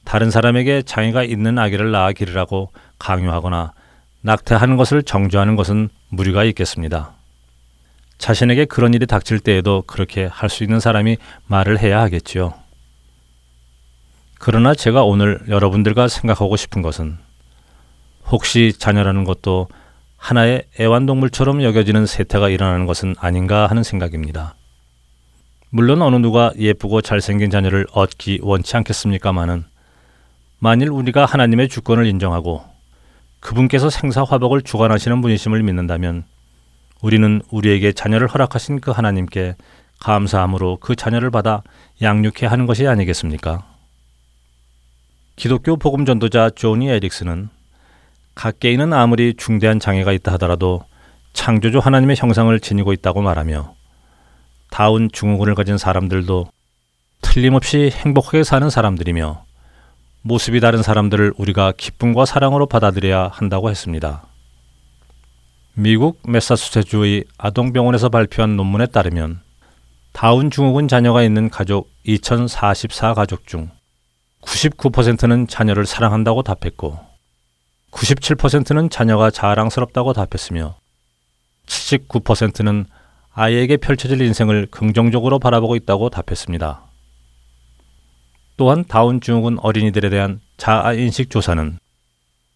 다른 0.08 0.32
사람에게 0.32 0.84
장애가 0.84 1.26
있는 1.26 1.60
아기를 1.60 1.92
낳아 1.92 2.14
기르라고 2.14 2.72
강요하거나 2.98 3.74
낙태하는 4.22 4.78
것을 4.78 5.04
정죄하는 5.04 5.58
것은 5.58 5.90
무리가 6.08 6.46
있겠습니다. 6.46 7.12
자신에게 8.18 8.64
그런 8.64 8.94
일이 8.94 9.06
닥칠 9.06 9.42
때에도 9.42 9.84
그렇게 9.86 10.24
할 10.24 10.50
수 10.50 10.64
있는 10.64 10.80
사람이 10.80 11.18
말을 11.48 11.80
해야 11.80 12.00
하겠지요. 12.00 12.54
그러나 14.40 14.74
제가 14.74 15.04
오늘 15.04 15.42
여러분들과 15.50 16.08
생각하고 16.08 16.56
싶은 16.56 16.82
것은 16.82 17.18
혹시 18.28 18.72
자녀라는 18.80 19.26
것도 19.26 19.68
하나의 20.16 20.64
애완동물처럼 20.80 21.64
여겨지는 21.64 22.06
세태가 22.06 22.48
일어나는 22.48 22.86
것은 22.86 23.16
아닌가 23.20 23.68
하는 23.68 23.84
생각입니다. 23.84 24.56
물론 25.70 26.02
어느 26.02 26.16
누가 26.16 26.54
예쁘고 26.58 27.02
잘생긴 27.02 27.50
자녀를 27.50 27.88
얻기 27.92 28.40
원치 28.42 28.78
않겠습니까마는 28.78 29.66
만일 30.60 30.90
우리가 30.90 31.26
하나님의 31.26 31.70
주권을 31.70 32.08
인정하고 32.08 32.64
그분께서 33.40 33.90
생사 33.90 34.24
화복을 34.24 34.64
주관하시는 34.64 35.22
분이심을 35.22 35.62
믿는다면 35.62 36.24
우리는 37.02 37.42
우리에게 37.52 37.92
자녀를 37.92 38.28
허락하신 38.28 38.80
그 38.80 38.90
하나님께 38.90 39.56
감사함으로 40.00 40.78
그 40.78 40.96
자녀를 40.96 41.30
받아 41.30 41.62
양육해 42.02 42.48
하는 42.48 42.66
것이 42.66 42.88
아니겠습니까? 42.88 43.66
기독교 45.36 45.78
복음 45.78 46.06
전도자 46.06 46.50
조니 46.50 46.90
에릭스는 46.90 47.50
각 48.34 48.60
개인은 48.60 48.94
아무리 48.94 49.36
중대한 49.36 49.80
장애가 49.80 50.12
있다 50.12 50.34
하더라도 50.34 50.84
창조주 51.34 51.78
하나님의 51.78 52.16
형상을 52.18 52.60
지니고 52.60 52.94
있다고 52.94 53.22
말하며 53.22 53.76
다운 54.72 55.10
증후군을 55.12 55.54
가진 55.54 55.78
사람들도 55.78 56.48
틀림없이 57.22 57.92
행복하게 57.94 58.44
사는 58.44 58.68
사람들이며 58.70 59.47
모습이 60.22 60.60
다른 60.60 60.84
사람들을 60.84 61.34
우리가 61.38 61.74
기쁨과 61.78 62.26
사랑으로 62.26 62.66
받아들여야 62.66 63.30
한다고 63.34 63.70
했습니다. 63.70 64.24
미국 65.74 66.20
메사추세주의 66.28 67.24
아동병원에서 67.38 68.10
발표한 68.10 68.58
논문에 68.58 68.88
따르면 68.88 69.42
다운 70.12 70.50
증후군 70.50 70.88
자녀가 70.88 71.22
있는 71.22 71.50
가족 71.50 71.92
2044 72.04 73.14
가족 73.14 73.46
중 73.46 73.70
99%는 74.42 75.48
자녀를 75.48 75.86
사랑한다고 75.86 76.42
답했고 76.42 76.98
97%는 77.92 78.90
자녀가 78.90 79.30
자랑스럽다고 79.30 80.14
답했으며 80.14 80.76
79%는 81.68 82.86
아이에게 83.32 83.78
펼쳐질 83.78 84.22
인생을 84.22 84.68
긍정적으로 84.72 85.38
바라보고 85.38 85.76
있다고 85.76 86.10
답했습니다. 86.10 86.87
또한 88.58 88.84
다운 88.88 89.22
증후군 89.22 89.60
어린이들에 89.60 90.10
대한 90.10 90.42
자아 90.58 90.94
인식 90.94 91.30
조사는 91.30 91.78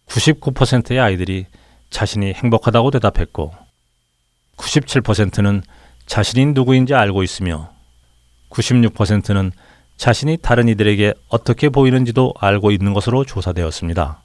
99%의 0.06 1.00
아이들이 1.00 1.46
자신이 1.90 2.32
행복하다고 2.32 2.90
대답했고 2.90 3.52
97%는 4.56 5.62
자신이 6.06 6.46
누구인지 6.46 6.94
알고 6.94 7.22
있으며 7.22 7.70
96%는 8.50 9.52
자신이 9.96 10.38
다른 10.42 10.68
이들에게 10.68 11.14
어떻게 11.28 11.68
보이는지도 11.68 12.34
알고 12.38 12.72
있는 12.72 12.92
것으로 12.92 13.24
조사되었습니다. 13.24 14.22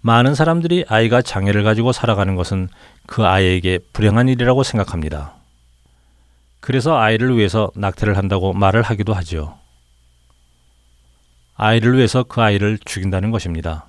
많은 0.00 0.34
사람들이 0.34 0.84
아이가 0.88 1.22
장애를 1.22 1.62
가지고 1.62 1.92
살아가는 1.92 2.34
것은 2.34 2.68
그 3.06 3.24
아이에게 3.24 3.78
불행한 3.92 4.28
일이라고 4.28 4.62
생각합니다. 4.62 5.34
그래서 6.60 6.96
아이를 6.96 7.36
위해서 7.36 7.70
낙태를 7.76 8.16
한다고 8.16 8.52
말을 8.52 8.82
하기도 8.82 9.14
하지요. 9.14 9.58
아이를 11.56 11.96
위해서 11.96 12.22
그 12.22 12.42
아이를 12.42 12.78
죽인다는 12.84 13.30
것입니다. 13.30 13.86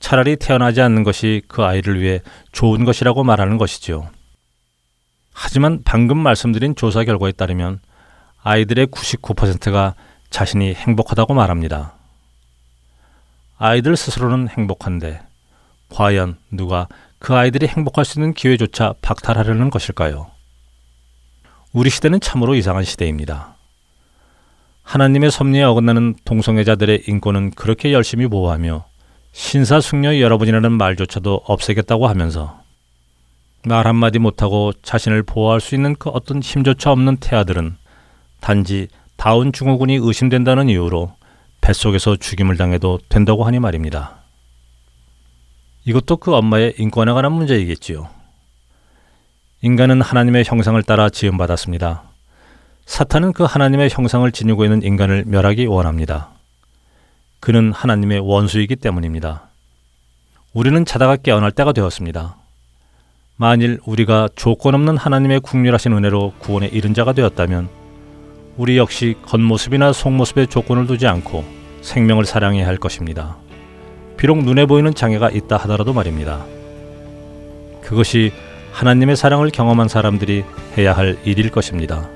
차라리 0.00 0.36
태어나지 0.36 0.82
않는 0.82 1.02
것이 1.02 1.42
그 1.48 1.64
아이를 1.64 2.00
위해 2.00 2.20
좋은 2.52 2.84
것이라고 2.84 3.24
말하는 3.24 3.56
것이지요. 3.56 4.10
하지만 5.32 5.80
방금 5.84 6.18
말씀드린 6.18 6.76
조사 6.76 7.04
결과에 7.04 7.32
따르면 7.32 7.80
아이들의 8.42 8.86
99%가 8.88 9.94
자신이 10.30 10.74
행복하다고 10.74 11.34
말합니다. 11.34 11.94
아이들 13.56 13.96
스스로는 13.96 14.48
행복한데 14.48 15.22
과연 15.88 16.38
누가 16.50 16.88
그 17.18 17.34
아이들이 17.34 17.66
행복할 17.66 18.04
수 18.04 18.18
있는 18.18 18.34
기회조차 18.34 18.94
박탈하려는 19.00 19.70
것일까요? 19.70 20.30
우리 21.72 21.88
시대는 21.88 22.20
참으로 22.20 22.54
이상한 22.54 22.84
시대입니다. 22.84 23.53
하나님의 24.84 25.30
섭리에 25.30 25.62
어긋나는 25.62 26.14
동성애자들의 26.24 27.04
인권은 27.08 27.52
그렇게 27.52 27.92
열심히 27.92 28.28
보호하며 28.28 28.84
신사숙녀 29.32 30.20
여러분이라는 30.20 30.70
말조차도 30.72 31.42
없애겠다고 31.46 32.06
하면서 32.06 32.62
말 33.64 33.86
한마디 33.86 34.18
못하고 34.18 34.72
자신을 34.82 35.22
보호할 35.24 35.60
수 35.60 35.74
있는 35.74 35.96
그 35.98 36.10
어떤 36.10 36.40
힘조차 36.40 36.92
없는 36.92 37.16
태아들은 37.16 37.76
단지 38.40 38.88
다운 39.16 39.52
증후군이 39.52 39.98
의심된다는 40.00 40.68
이유로 40.68 41.14
뱃속에서 41.62 42.16
죽임을 42.16 42.58
당해도 42.58 43.00
된다고 43.08 43.44
하니 43.44 43.58
말입니다. 43.58 44.18
이것도 45.86 46.18
그 46.18 46.34
엄마의 46.34 46.74
인권에 46.78 47.10
관한 47.12 47.32
문제이겠지요. 47.32 48.08
인간은 49.62 50.02
하나님의 50.02 50.44
형상을 50.46 50.80
따라 50.82 51.08
지음받았습니다. 51.08 52.13
사탄은 52.86 53.32
그 53.32 53.44
하나님의 53.44 53.90
형상을 53.90 54.30
지니고 54.30 54.64
있는 54.64 54.82
인간을 54.82 55.24
멸하기 55.26 55.66
원합니다. 55.66 56.28
그는 57.40 57.72
하나님의 57.72 58.20
원수이기 58.20 58.76
때문입니다. 58.76 59.48
우리는 60.52 60.84
자다가 60.84 61.16
깨어날 61.16 61.50
때가 61.50 61.72
되었습니다. 61.72 62.36
만일 63.36 63.80
우리가 63.84 64.28
조건 64.36 64.74
없는 64.74 64.96
하나님의 64.96 65.40
국률하신 65.40 65.92
은혜로 65.92 66.34
구원에 66.38 66.66
이른 66.68 66.94
자가 66.94 67.12
되었다면 67.12 67.68
우리 68.56 68.78
역시 68.78 69.16
겉모습이나 69.22 69.92
속모습에 69.92 70.46
조건을 70.46 70.86
두지 70.86 71.08
않고 71.08 71.44
생명을 71.82 72.24
사랑해야 72.24 72.66
할 72.66 72.76
것입니다. 72.76 73.36
비록 74.16 74.44
눈에 74.44 74.66
보이는 74.66 74.94
장애가 74.94 75.30
있다 75.30 75.56
하더라도 75.56 75.92
말입니다. 75.92 76.44
그것이 77.82 78.32
하나님의 78.72 79.16
사랑을 79.16 79.50
경험한 79.50 79.88
사람들이 79.88 80.44
해야 80.78 80.92
할 80.92 81.18
일일 81.24 81.50
것입니다. 81.50 82.08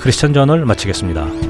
크리스천 0.00 0.32
전을 0.32 0.64
마치겠습니다. 0.64 1.49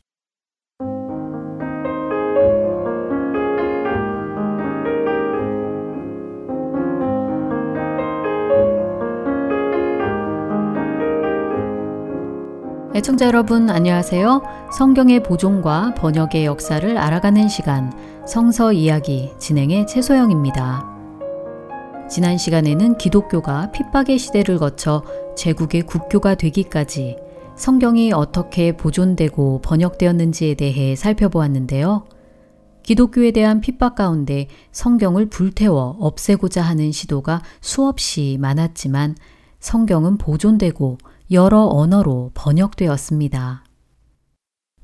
애청자 12.95 13.25
여러분 13.25 13.69
안녕하세요. 13.69 14.41
성경의 14.71 15.23
보존과 15.23 15.95
번역의 15.95 16.45
역사를 16.45 16.97
알아가는 16.97 17.49
시간 17.49 17.91
성서 18.25 18.71
이야기 18.71 19.33
진행의 19.37 19.85
최소영입니다. 19.85 20.85
지난 22.09 22.37
시간에는 22.37 22.97
기독교가 22.97 23.73
핍박의 23.73 24.17
시대를 24.17 24.59
거쳐 24.59 25.03
제국의 25.35 25.81
국교가 25.81 26.35
되기까지 26.35 27.26
성경이 27.57 28.13
어떻게 28.13 28.77
보존되고 28.77 29.61
번역되었는지에 29.63 30.53
대해 30.53 30.95
살펴보았는데요. 30.95 32.05
기독교에 32.83 33.31
대한 33.31 33.59
핍박 33.61 33.95
가운데 33.95 34.47
성경을 34.71 35.25
불태워 35.25 35.97
없애고자 35.99 36.61
하는 36.61 36.91
시도가 36.91 37.41
수없이 37.59 38.37
많았지만 38.39 39.15
성경은 39.59 40.17
보존되고 40.17 40.99
여러 41.31 41.63
언어로 41.65 42.31
번역되었습니다. 42.35 43.65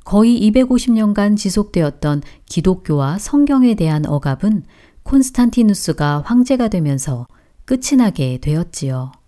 거의 0.04 0.52
250년간 0.52 1.38
지속되었던 1.38 2.24
기독교와 2.46 3.20
성경에 3.20 3.76
대한 3.76 4.06
억압은 4.06 4.64
콘스탄티누스가 5.04 6.24
황제가 6.26 6.68
되면서 6.68 7.28
끝이 7.66 7.96
나게 7.98 8.40
되었지요. 8.40 9.23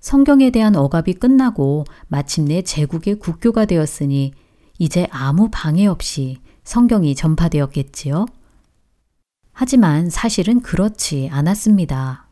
성경에 0.00 0.50
대한 0.50 0.76
억압이 0.76 1.14
끝나고 1.14 1.84
마침내 2.06 2.62
제국의 2.62 3.18
국교가 3.18 3.64
되었으니 3.64 4.32
이제 4.78 5.06
아무 5.10 5.48
방해 5.50 5.86
없이 5.86 6.38
성경이 6.64 7.14
전파되었겠지요. 7.14 8.26
하지만 9.52 10.08
사실은 10.08 10.60
그렇지 10.60 11.28
않았습니다. 11.32 12.28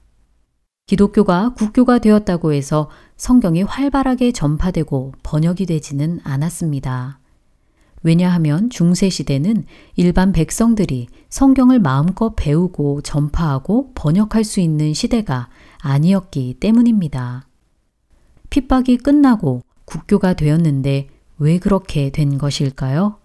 기독교가 0.87 1.55
국교가 1.55 1.99
되었다고 1.99 2.53
해서 2.53 2.89
성경이 3.17 3.63
활발하게 3.63 4.31
전파되고 4.31 5.15
번역이 5.25 5.67
되지는 5.67 6.21
않았습니다. 6.23 7.19
왜냐하면 8.05 8.71
중세시대는 8.71 9.65
일반 9.97 10.31
백성들이 10.31 11.09
성경을 11.29 11.81
마음껏 11.81 12.37
배우고 12.37 13.01
전파하고 13.03 13.91
번역할 13.95 14.45
수 14.45 14.61
있는 14.61 14.95
시대가 14.95 15.49
아니었기 15.81 16.59
때문입니다. 16.61 17.46
핍박이 18.51 18.99
끝나고 18.99 19.63
국교가 19.85 20.35
되었는데 20.35 21.09
왜 21.39 21.59
그렇게 21.59 22.11
된 22.11 22.39
것일까요? 22.39 23.19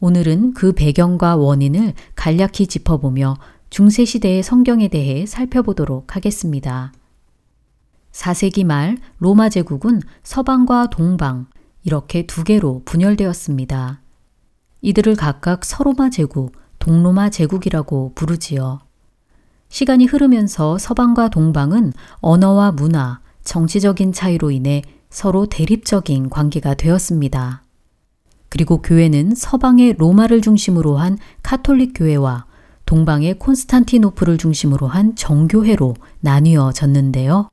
오늘은 0.00 0.54
그 0.54 0.72
배경과 0.72 1.36
원인을 1.36 1.94
간략히 2.16 2.66
짚어보며 2.66 3.36
중세시대의 3.70 4.42
성경에 4.42 4.88
대해 4.88 5.26
살펴보도록 5.26 6.16
하겠습니다. 6.16 6.92
4세기 8.12 8.64
말 8.64 8.98
로마 9.18 9.48
제국은 9.48 10.02
서방과 10.22 10.90
동방 10.90 11.46
이렇게 11.84 12.26
두 12.26 12.44
개로 12.44 12.82
분열되었습니다. 12.84 14.02
이들을 14.82 15.16
각각 15.16 15.64
서로마 15.64 16.10
제국, 16.10 16.52
동로마 16.78 17.30
제국이라고 17.30 18.12
부르지요. 18.14 18.80
시간이 19.68 20.04
흐르면서 20.04 20.76
서방과 20.76 21.28
동방은 21.30 21.94
언어와 22.20 22.72
문화, 22.72 23.21
정치적인 23.44 24.12
차이로 24.12 24.50
인해 24.50 24.82
서로 25.10 25.46
대립적인 25.46 26.30
관계가 26.30 26.74
되었습니다. 26.74 27.62
그리고 28.48 28.82
교회는 28.82 29.34
서방의 29.34 29.94
로마를 29.98 30.40
중심으로 30.40 30.96
한 30.96 31.18
카톨릭 31.42 31.92
교회와 31.94 32.46
동방의 32.86 33.38
콘스탄티노플을 33.38 34.38
중심으로 34.38 34.86
한 34.86 35.16
정교회로 35.16 35.94
나뉘어졌는데요. 36.20 37.48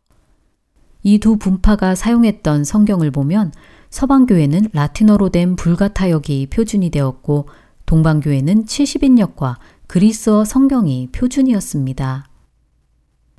이 1.04 1.20
두 1.20 1.38
분파가 1.38 1.96
사용했던 1.96 2.64
성경을 2.64 3.12
보면 3.12 3.54
서방교회는 3.90 4.70
라틴어로 4.74 5.30
된 5.30 5.56
불가타역이 5.56 6.48
표준이 6.48 6.90
되었고 6.92 7.48
동방교회는 7.86 8.66
70인역과 8.66 9.56
그리스어 9.88 10.46
성경이 10.46 11.10
표준이었습니다. 11.12 12.29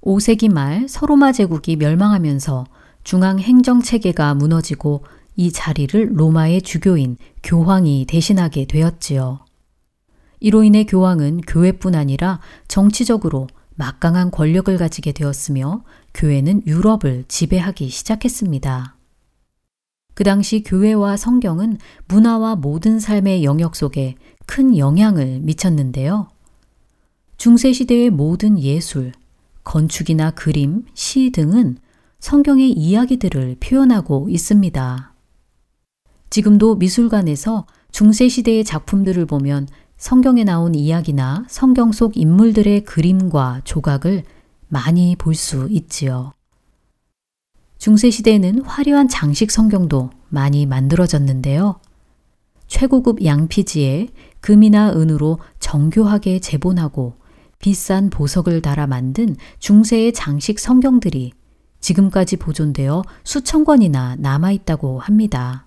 5세기 0.02 0.50
말 0.50 0.88
서로마 0.88 1.32
제국이 1.32 1.76
멸망하면서 1.76 2.64
중앙 3.04 3.38
행정 3.38 3.80
체계가 3.80 4.34
무너지고 4.34 5.04
이 5.36 5.52
자리를 5.52 6.12
로마의 6.18 6.62
주교인 6.62 7.16
교황이 7.42 8.06
대신하게 8.08 8.66
되었지요. 8.66 9.40
이로 10.40 10.64
인해 10.64 10.84
교황은 10.84 11.42
교회뿐 11.42 11.94
아니라 11.94 12.40
정치적으로 12.66 13.46
막강한 13.74 14.30
권력을 14.30 14.74
가지게 14.76 15.12
되었으며 15.12 15.84
교회는 16.14 16.62
유럽을 16.66 17.24
지배하기 17.28 17.88
시작했습니다. 17.88 18.96
그 20.14 20.24
당시 20.24 20.62
교회와 20.62 21.16
성경은 21.16 21.78
문화와 22.08 22.56
모든 22.56 22.98
삶의 23.00 23.44
영역 23.44 23.76
속에 23.76 24.16
큰 24.44 24.76
영향을 24.76 25.40
미쳤는데요. 25.40 26.28
중세시대의 27.38 28.10
모든 28.10 28.58
예술, 28.58 29.12
건축이나 29.64 30.30
그림, 30.32 30.84
시 30.94 31.30
등은 31.30 31.78
성경의 32.18 32.70
이야기들을 32.72 33.56
표현하고 33.60 34.28
있습니다. 34.28 35.14
지금도 36.30 36.76
미술관에서 36.76 37.66
중세시대의 37.92 38.64
작품들을 38.64 39.26
보면 39.26 39.66
성경에 39.96 40.44
나온 40.44 40.74
이야기나 40.74 41.44
성경 41.48 41.92
속 41.92 42.16
인물들의 42.16 42.84
그림과 42.84 43.62
조각을 43.64 44.24
많이 44.68 45.16
볼 45.16 45.34
수 45.34 45.66
있지요. 45.70 46.32
중세시대에는 47.78 48.62
화려한 48.62 49.08
장식 49.08 49.50
성경도 49.50 50.10
많이 50.28 50.66
만들어졌는데요. 50.66 51.80
최고급 52.66 53.24
양피지에 53.24 54.08
금이나 54.40 54.92
은으로 54.92 55.38
정교하게 55.58 56.38
재본하고 56.38 57.14
비싼 57.60 58.08
보석을 58.08 58.62
달아 58.62 58.86
만든 58.86 59.36
중세의 59.58 60.14
장식 60.14 60.58
성경들이 60.58 61.32
지금까지 61.78 62.36
보존되어 62.36 63.02
수천 63.22 63.64
권이나 63.64 64.16
남아있다고 64.18 64.98
합니다. 64.98 65.66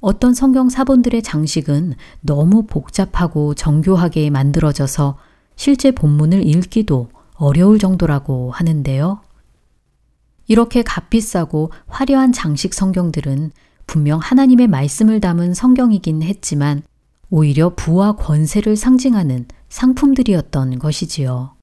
어떤 0.00 0.32
성경 0.32 0.68
사본들의 0.68 1.22
장식은 1.22 1.94
너무 2.20 2.66
복잡하고 2.66 3.54
정교하게 3.54 4.30
만들어져서 4.30 5.18
실제 5.54 5.90
본문을 5.90 6.46
읽기도 6.46 7.08
어려울 7.34 7.78
정도라고 7.78 8.50
하는데요. 8.52 9.20
이렇게 10.46 10.82
값비싸고 10.82 11.70
화려한 11.86 12.32
장식 12.32 12.74
성경들은 12.74 13.52
분명 13.86 14.18
하나님의 14.20 14.68
말씀을 14.68 15.20
담은 15.20 15.54
성경이긴 15.54 16.22
했지만 16.22 16.82
오히려 17.30 17.74
부와 17.74 18.12
권세를 18.12 18.76
상징하는 18.76 19.46
상품들이었던 19.72 20.78
것이지요. 20.78 21.56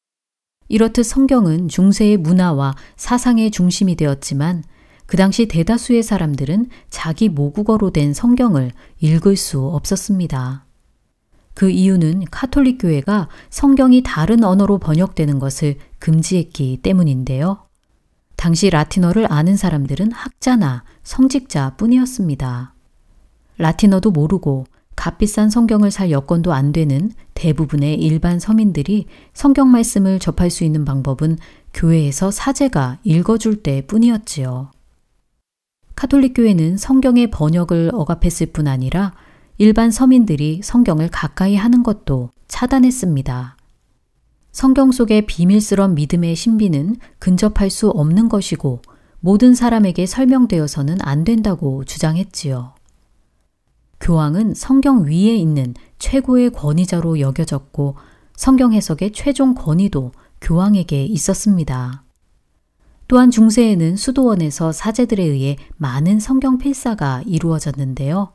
이렇듯 0.67 1.06
성경은 1.06 1.67
중세의 1.67 2.17
문화와 2.17 2.76
사상의 2.95 3.52
중심이 3.52 3.95
되었지만 3.95 4.63
그 5.06 5.15
당시 5.15 5.48
대다수의 5.48 6.04
사람들은 6.04 6.69
자기 6.89 7.30
모국어로 7.30 7.91
된 7.91 8.13
성경을 8.13 8.72
읽을 9.00 9.36
수 9.36 9.63
없었습니다. 9.63 10.65
그 11.54 11.69
이유는 11.69 12.26
카톨릭 12.32 12.80
교회가 12.82 13.30
성경이 13.50 14.02
다른 14.04 14.43
언어로 14.43 14.80
번역되는 14.80 15.38
것을 15.39 15.78
금지했기 16.00 16.80
때문인데요. 16.82 17.67
당시 18.36 18.69
라틴어를 18.69 19.32
아는 19.32 19.56
사람들은 19.56 20.12
학자나 20.13 20.84
성직자 21.04 21.76
뿐이었습니다. 21.76 22.74
라틴어도 23.58 24.12
모르고 24.12 24.65
값비싼 25.00 25.50
성경을 25.50 25.92
살 25.92 26.12
여건도 26.12 26.52
안 26.52 26.74
되는 26.74 27.14
대부분의 27.34 27.96
일반 27.96 28.38
서민들이 28.38 29.06
성경 29.34 29.72
말씀을 29.72 30.20
접할 30.20 30.50
수 30.50 30.66
있는 30.66 30.84
방법은 30.84 31.38
교회에서 31.74 32.32
사제가 32.32 33.00
읽어줄 33.06 33.64
때 33.64 33.82
뿐이었지요. 33.88 34.72
카톨릭 35.96 36.34
교회는 36.36 36.76
성경의 36.76 37.32
번역을 37.32 37.92
억압했을 37.94 38.48
뿐 38.48 38.68
아니라 38.68 39.14
일반 39.58 39.90
서민들이 39.90 40.60
성경을 40.62 41.08
가까이 41.10 41.56
하는 41.56 41.82
것도 41.82 42.32
차단했습니다. 42.50 43.56
성경 44.52 44.92
속의 44.92 45.28
비밀스런 45.28 45.96
믿음의 45.96 46.36
신비는 46.36 46.98
근접할 47.20 47.70
수 47.70 47.90
없는 47.90 48.28
것이고 48.28 48.82
모든 49.22 49.56
사람에게 49.56 50.06
설명되어서는 50.06 50.98
안 51.02 51.24
된다고 51.24 51.86
주장했지요. 51.86 52.79
교황은 54.00 54.54
성경 54.54 55.06
위에 55.06 55.36
있는 55.36 55.74
최고의 56.00 56.52
권위자로 56.52 57.20
여겨졌고 57.20 57.96
성경 58.36 58.74
해석의 58.74 59.12
최종 59.12 59.54
권위도 59.54 60.12
교황에게 60.42 61.06
있었습니다. 61.06 62.04
또한 63.08 63.32
중세에는 63.32 63.96
수도원에서 63.96 64.72
사제들에 64.72 65.24
의해 65.24 65.58
많은 65.78 66.20
성경 66.20 66.58
필사가 66.58 67.24
이루어졌는데요. 67.26 68.34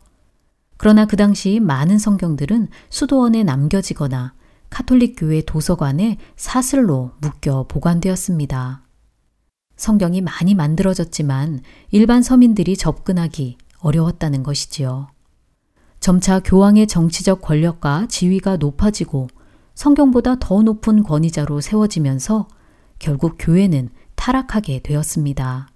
그러나 0.77 1.07
그 1.07 1.17
당시 1.17 1.61
많은 1.61 1.99
성경들은 1.99 2.69
수도원에 2.91 3.45
남겨지거나 3.45 4.35
카톨릭 4.71 5.15
교회 5.17 5.41
도서관에 5.41 6.19
사슬로 6.37 7.13
묶여 7.21 7.65
보관되었습니다. 7.69 8.83
성경이 9.77 10.21
많이 10.21 10.55
만들어졌지만 10.55 11.61
일반 11.91 12.23
서민들이 12.23 12.77
접근하기 12.77 13.57
어려웠다는 13.79 14.43
것이지요. 14.43 15.14
점차 16.05 16.39
교황의 16.39 16.87
정치적 16.87 17.41
권력과 17.41 18.09
지위가 18.11 18.59
높아지고 18.59 19.27
성경보다 19.75 20.39
더 20.39 20.61
높은 20.61 21.03
권위자로 21.03 21.63
세워지면서 21.63 22.47
결국 22.99 23.37
교회는 23.39 23.89
타락하게 24.15 24.81
되었습니다. 24.81 25.71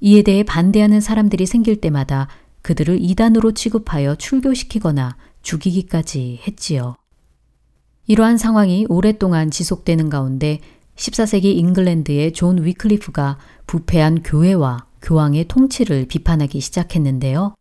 이에 0.00 0.20
대해 0.20 0.42
반대하는 0.42 1.00
사람들이 1.00 1.46
생길 1.46 1.80
때마다 1.80 2.28
그들을 2.60 2.98
이단으로 3.00 3.52
취급하여 3.52 4.14
출교시키거나 4.14 5.16
죽이기까지 5.40 6.42
했지요. 6.46 6.96
이러한 8.08 8.36
상황이 8.36 8.84
오랫동안 8.90 9.50
지속되는 9.50 10.10
가운데 10.10 10.60
14세기 10.96 11.44
잉글랜드의 11.44 12.34
존 12.34 12.62
위클리프가 12.62 13.38
부패한 13.66 14.22
교회와 14.22 14.84
교황의 15.00 15.48
통치를 15.48 16.08
비판하기 16.08 16.60
시작했는데요. 16.60 17.54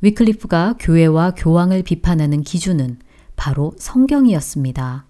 위클리프가 0.00 0.76
교회와 0.78 1.32
교황을 1.36 1.82
비판하는 1.82 2.42
기준은 2.42 2.98
바로 3.36 3.72
성경이었습니다. 3.78 5.06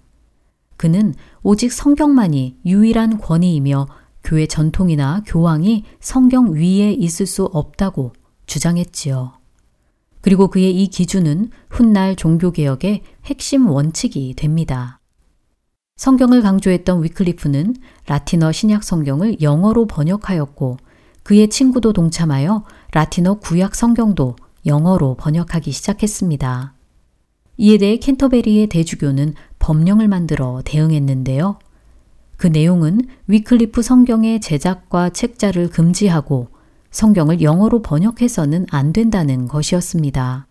그는 0.77 1.15
오직 1.43 1.73
성경만이 1.73 2.59
유일한 2.65 3.19
권위이며 3.19 3.87
교회 4.25 4.47
전통이나 4.47 5.23
교황이 5.27 5.85
성경 6.01 6.53
위에 6.53 6.93
있을 6.93 7.27
수 7.27 7.45
없다고 7.45 8.13
주장했지요. 8.47 9.33
그리고 10.21 10.49
그의 10.49 10.83
이 10.83 10.89
기준은 10.89 11.51
훗날 11.71 12.17
종교개혁의 12.17 13.03
핵심 13.25 13.69
원칙이 13.69 14.35
됩니다. 14.37 15.01
성경을 15.97 16.43
강조했던 16.43 17.03
위클리프는 17.03 17.75
라틴어 18.07 18.53
신약 18.53 18.85
성경을 18.85 19.41
영어로 19.43 19.87
번역하였고 19.87 20.77
그의 21.25 21.49
친구도 21.49 21.93
동참하여 21.93 22.65
라틴어 22.93 23.35
구약 23.41 23.75
성경도 23.75 24.37
영어로 24.67 25.17
번역하기 25.17 25.71
시작했습니다. 25.73 26.75
이에 27.59 27.79
대해 27.79 27.97
캔터베리의 27.97 28.69
대주교는 28.69 29.35
법령을 29.59 30.09
만들어 30.09 30.63
대응했는데요. 30.65 31.59
그 32.37 32.47
내용은 32.47 33.01
위클리프 33.27 33.83
성경의 33.83 34.41
제작과 34.41 35.11
책자를 35.11 35.71
금지하고 35.71 36.49
성경을 36.91 37.43
영어로 37.43 37.83
번역해서는 37.83 38.67
안 38.71 38.93
된다는 38.93 39.49
것이었습니다. 39.49 40.47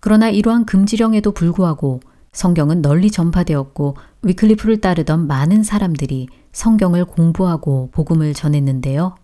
그러나 0.00 0.28
이러한 0.28 0.66
금지령에도 0.66 1.32
불구하고 1.32 2.00
성경은 2.32 2.82
널리 2.82 3.10
전파되었고 3.10 3.96
위클리프를 4.22 4.80
따르던 4.80 5.26
많은 5.28 5.62
사람들이 5.62 6.28
성경을 6.52 7.04
공부하고 7.04 7.90
복음을 7.92 8.34
전했는데요. 8.34 9.14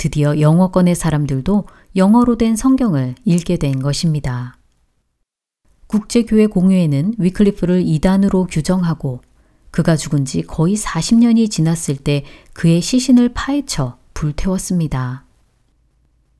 드디어 0.00 0.40
영어권의 0.40 0.94
사람들도 0.94 1.66
영어로 1.94 2.38
된 2.38 2.56
성경을 2.56 3.16
읽게 3.26 3.58
된 3.58 3.82
것입니다. 3.82 4.56
국제교회 5.88 6.46
공유에는 6.46 7.16
위클리프를 7.18 7.82
이단으로 7.82 8.46
규정하고 8.46 9.20
그가 9.70 9.96
죽은 9.96 10.24
지 10.24 10.40
거의 10.40 10.74
40년이 10.74 11.50
지났을 11.50 11.98
때 11.98 12.24
그의 12.54 12.80
시신을 12.80 13.34
파헤쳐 13.34 13.98
불태웠습니다. 14.14 15.26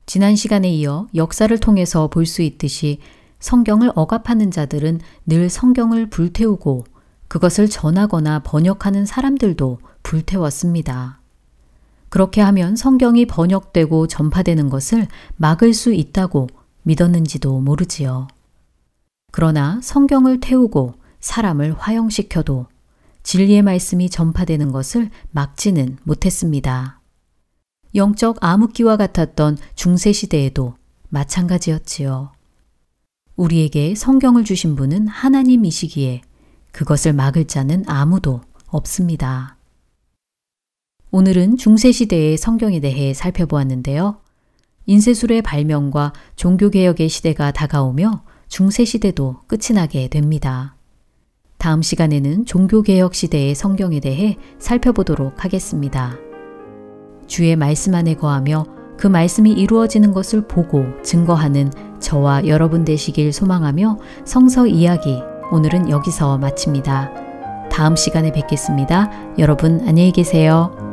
지난 0.07 0.35
시간에 0.35 0.67
이어 0.71 1.05
역사를 1.13 1.55
통해서 1.59 2.07
볼 2.07 2.25
수 2.25 2.41
있듯이 2.41 2.97
성경을 3.39 3.91
억압하는 3.93 4.49
자들은 4.49 5.01
늘 5.27 5.51
성경을 5.51 6.09
불태우고 6.09 6.85
그것을 7.27 7.69
전하거나 7.69 8.39
번역하는 8.39 9.05
사람들도 9.05 9.77
불태웠습니다. 10.01 11.20
그렇게 12.11 12.41
하면 12.41 12.75
성경이 12.75 13.25
번역되고 13.25 14.07
전파되는 14.07 14.69
것을 14.69 15.07
막을 15.37 15.73
수 15.73 15.93
있다고 15.93 16.47
믿었는지도 16.83 17.61
모르지요. 17.61 18.27
그러나 19.31 19.79
성경을 19.81 20.41
태우고 20.41 20.95
사람을 21.21 21.73
화형시켜도 21.79 22.65
진리의 23.23 23.61
말씀이 23.61 24.09
전파되는 24.09 24.73
것을 24.73 25.09
막지는 25.31 25.99
못했습니다. 26.03 26.99
영적 27.95 28.43
암흑기와 28.43 28.97
같았던 28.97 29.57
중세시대에도 29.75 30.75
마찬가지였지요. 31.07 32.33
우리에게 33.37 33.95
성경을 33.95 34.43
주신 34.43 34.75
분은 34.75 35.07
하나님이시기에 35.07 36.23
그것을 36.73 37.13
막을 37.13 37.47
자는 37.47 37.85
아무도 37.87 38.41
없습니다. 38.67 39.55
오늘은 41.13 41.57
중세시대의 41.57 42.37
성경에 42.37 42.79
대해 42.79 43.13
살펴보았는데요. 43.13 44.17
인쇄술의 44.85 45.41
발명과 45.41 46.13
종교개혁의 46.37 47.09
시대가 47.09 47.51
다가오며 47.51 48.23
중세시대도 48.47 49.41
끝이 49.47 49.75
나게 49.75 50.07
됩니다. 50.07 50.75
다음 51.57 51.81
시간에는 51.81 52.45
종교개혁 52.45 53.13
시대의 53.13 53.55
성경에 53.55 53.99
대해 53.99 54.37
살펴보도록 54.57 55.43
하겠습니다. 55.43 56.15
주의 57.27 57.55
말씀 57.57 57.93
안에 57.93 58.15
거하며 58.15 58.65
그 58.97 59.07
말씀이 59.07 59.51
이루어지는 59.51 60.13
것을 60.13 60.47
보고 60.47 60.85
증거하는 61.03 61.71
저와 61.99 62.47
여러분 62.47 62.85
되시길 62.85 63.33
소망하며 63.33 63.99
성서 64.25 64.65
이야기 64.65 65.21
오늘은 65.51 65.89
여기서 65.89 66.37
마칩니다. 66.37 67.11
다음 67.69 67.97
시간에 67.97 68.31
뵙겠습니다. 68.31 69.11
여러분 69.39 69.81
안녕히 69.87 70.11
계세요. 70.11 70.90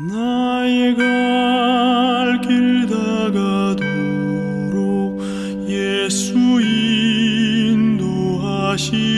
나의 0.00 0.94
갈길 0.94 2.86
다가도록 2.86 3.82
예수 5.66 6.38
인도하시 7.66 9.17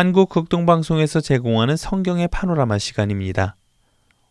한국 0.00 0.30
극동방송에서 0.30 1.20
제공하는 1.20 1.76
성경의 1.76 2.28
파노라마 2.28 2.78
시간입니다. 2.78 3.56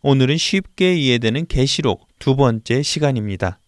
오늘은 0.02 0.36
쉽게 0.36 0.96
이해되는 0.96 1.46
계시록 1.46 2.08
두 2.18 2.34
번째 2.34 2.82
시간입니다. 2.82 3.60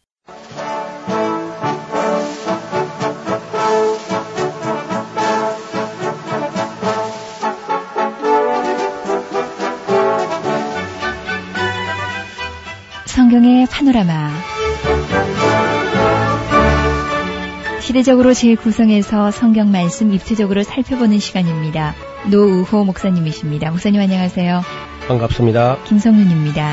성경의 13.07 13.67
파노라마 13.67 14.42
시대적으로 17.93 18.33
재구성해서 18.33 19.31
성경 19.31 19.71
말씀 19.71 20.15
입체적으로 20.15 20.63
살펴보는 20.63 21.19
시간입니다. 21.19 21.95
노우호 22.31 22.87
목사님이십니다. 22.87 23.71
목사님 23.71 24.01
안녕하세요. 24.01 24.63
반갑습니다. 25.09 25.77
김성윤입니다. 25.85 26.73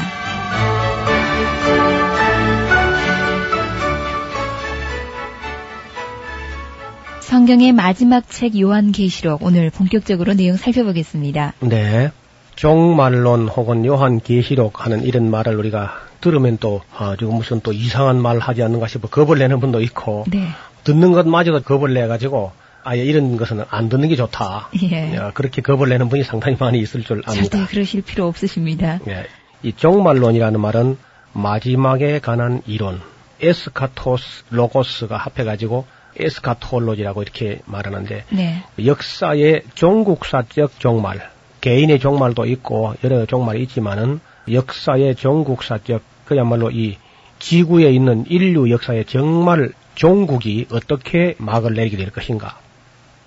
성경의 7.20 7.74
마지막 7.74 8.30
책 8.30 8.58
요한계시록 8.58 9.44
오늘 9.44 9.72
본격적으로 9.72 10.36
내용 10.36 10.56
살펴보겠습니다. 10.56 11.52
네. 11.60 12.12
종말론 12.56 13.50
혹은 13.50 13.86
요한계시록 13.86 14.86
하는 14.86 15.04
이런 15.04 15.30
말을 15.30 15.58
우리가 15.58 15.96
들으면 16.22 16.58
또 16.62 16.82
아, 16.98 17.18
지금 17.20 17.36
무슨 17.36 17.60
또 17.60 17.74
이상한 17.74 18.22
말 18.22 18.40
하지 18.40 18.64
않는가 18.64 18.88
싶어 18.88 19.10
겁을 19.10 19.38
내는 19.40 19.60
분도 19.60 19.82
있고 19.82 20.24
네. 20.32 20.48
듣는 20.84 21.12
것마저도 21.12 21.64
겁을 21.64 21.94
내 21.94 22.08
가지고 22.08 22.52
아예 22.84 23.04
이런 23.04 23.38
것은 23.38 23.64
안 23.70 23.90
듣는 23.90 24.10
게 24.10 24.16
좋다. 24.16 24.70
예. 24.84 25.16
야, 25.16 25.32
그렇게 25.34 25.62
겁을 25.62 25.90
내는 25.90 26.10
분이 26.10 26.24
상당히 26.24 26.58
많이 26.60 26.80
있을 26.80 27.04
줄 27.04 27.22
압니다. 27.26 27.34
절대 27.34 27.66
그러실 27.66 28.02
필요 28.02 28.26
없으십니다. 28.28 29.00
예. 29.08 29.26
이 29.62 29.74
종말론이라는 29.74 30.60
말은 30.60 30.98
마지막에 31.34 32.20
관한 32.20 32.62
이론, 32.66 33.02
에스카토스 33.42 34.46
로고스가 34.50 35.18
합해가지고 35.18 35.86
에스카톨로지라고 36.18 37.22
이렇게 37.22 37.60
말하는데 37.66 38.26
네. 38.30 38.64
역사의 38.84 39.64
종국사적 39.76 40.80
종말, 40.80 41.30
개인의 41.62 42.00
종말도 42.00 42.46
있고 42.46 42.96
여러 43.04 43.26
종말이 43.26 43.62
있지만은 43.64 44.20
역사의 44.52 45.16
종국사적 45.16 46.02
그야말로 46.26 46.72
이 46.72 46.98
지구에 47.40 47.92
있는 47.92 48.26
인류 48.28 48.70
역사의 48.70 49.06
정말 49.06 49.72
종국이 50.00 50.66
어떻게 50.72 51.36
막을 51.40 51.74
내리게 51.74 51.98
될 51.98 52.10
것인가 52.10 52.58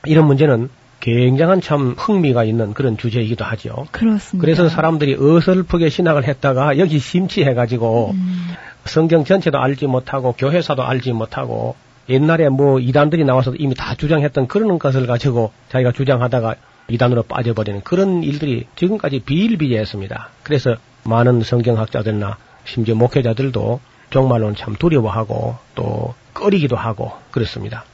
이런 0.06 0.26
문제는 0.26 0.70
굉장한 1.00 1.60
참 1.60 1.94
흥미가 1.98 2.44
있는 2.44 2.72
그런 2.72 2.96
주제이기도 2.96 3.44
하죠. 3.44 3.86
그렇습니다. 3.90 4.40
그래서 4.40 4.70
사람들이 4.70 5.16
어설프게 5.20 5.90
신학을 5.90 6.24
했다가 6.24 6.78
여기 6.78 6.98
심취해가지고 6.98 8.12
음, 8.14 8.46
성경 8.86 9.24
전체도 9.24 9.58
알지 9.58 9.86
못하고 9.86 10.32
교회사도 10.32 10.82
알지 10.82 11.12
못하고 11.12 11.76
옛날에 12.08 12.48
뭐 12.48 12.80
이단들이 12.80 13.24
나와서 13.24 13.52
이미 13.58 13.74
다 13.74 13.94
주장했던 13.94 14.46
그런 14.46 14.78
것을 14.78 15.06
가지고 15.06 15.52
자기가 15.68 15.92
주장하다가 15.92 16.54
이단으로 16.88 17.24
빠져버리는 17.24 17.82
그런 17.82 18.22
일들이 18.22 18.66
지금까지 18.76 19.20
비일비재했습니다. 19.20 20.30
그래서 20.42 20.76
많은 21.04 21.42
성경학자들나 21.42 22.38
심지어 22.64 22.94
목회자들도 22.94 23.80
정말로는 24.10 24.56
참 24.56 24.74
두려워하고 24.76 25.56
또 25.74 26.14
꺼리기도 26.34 26.76
하고 26.76 27.12
그렇습니다. 27.30 27.84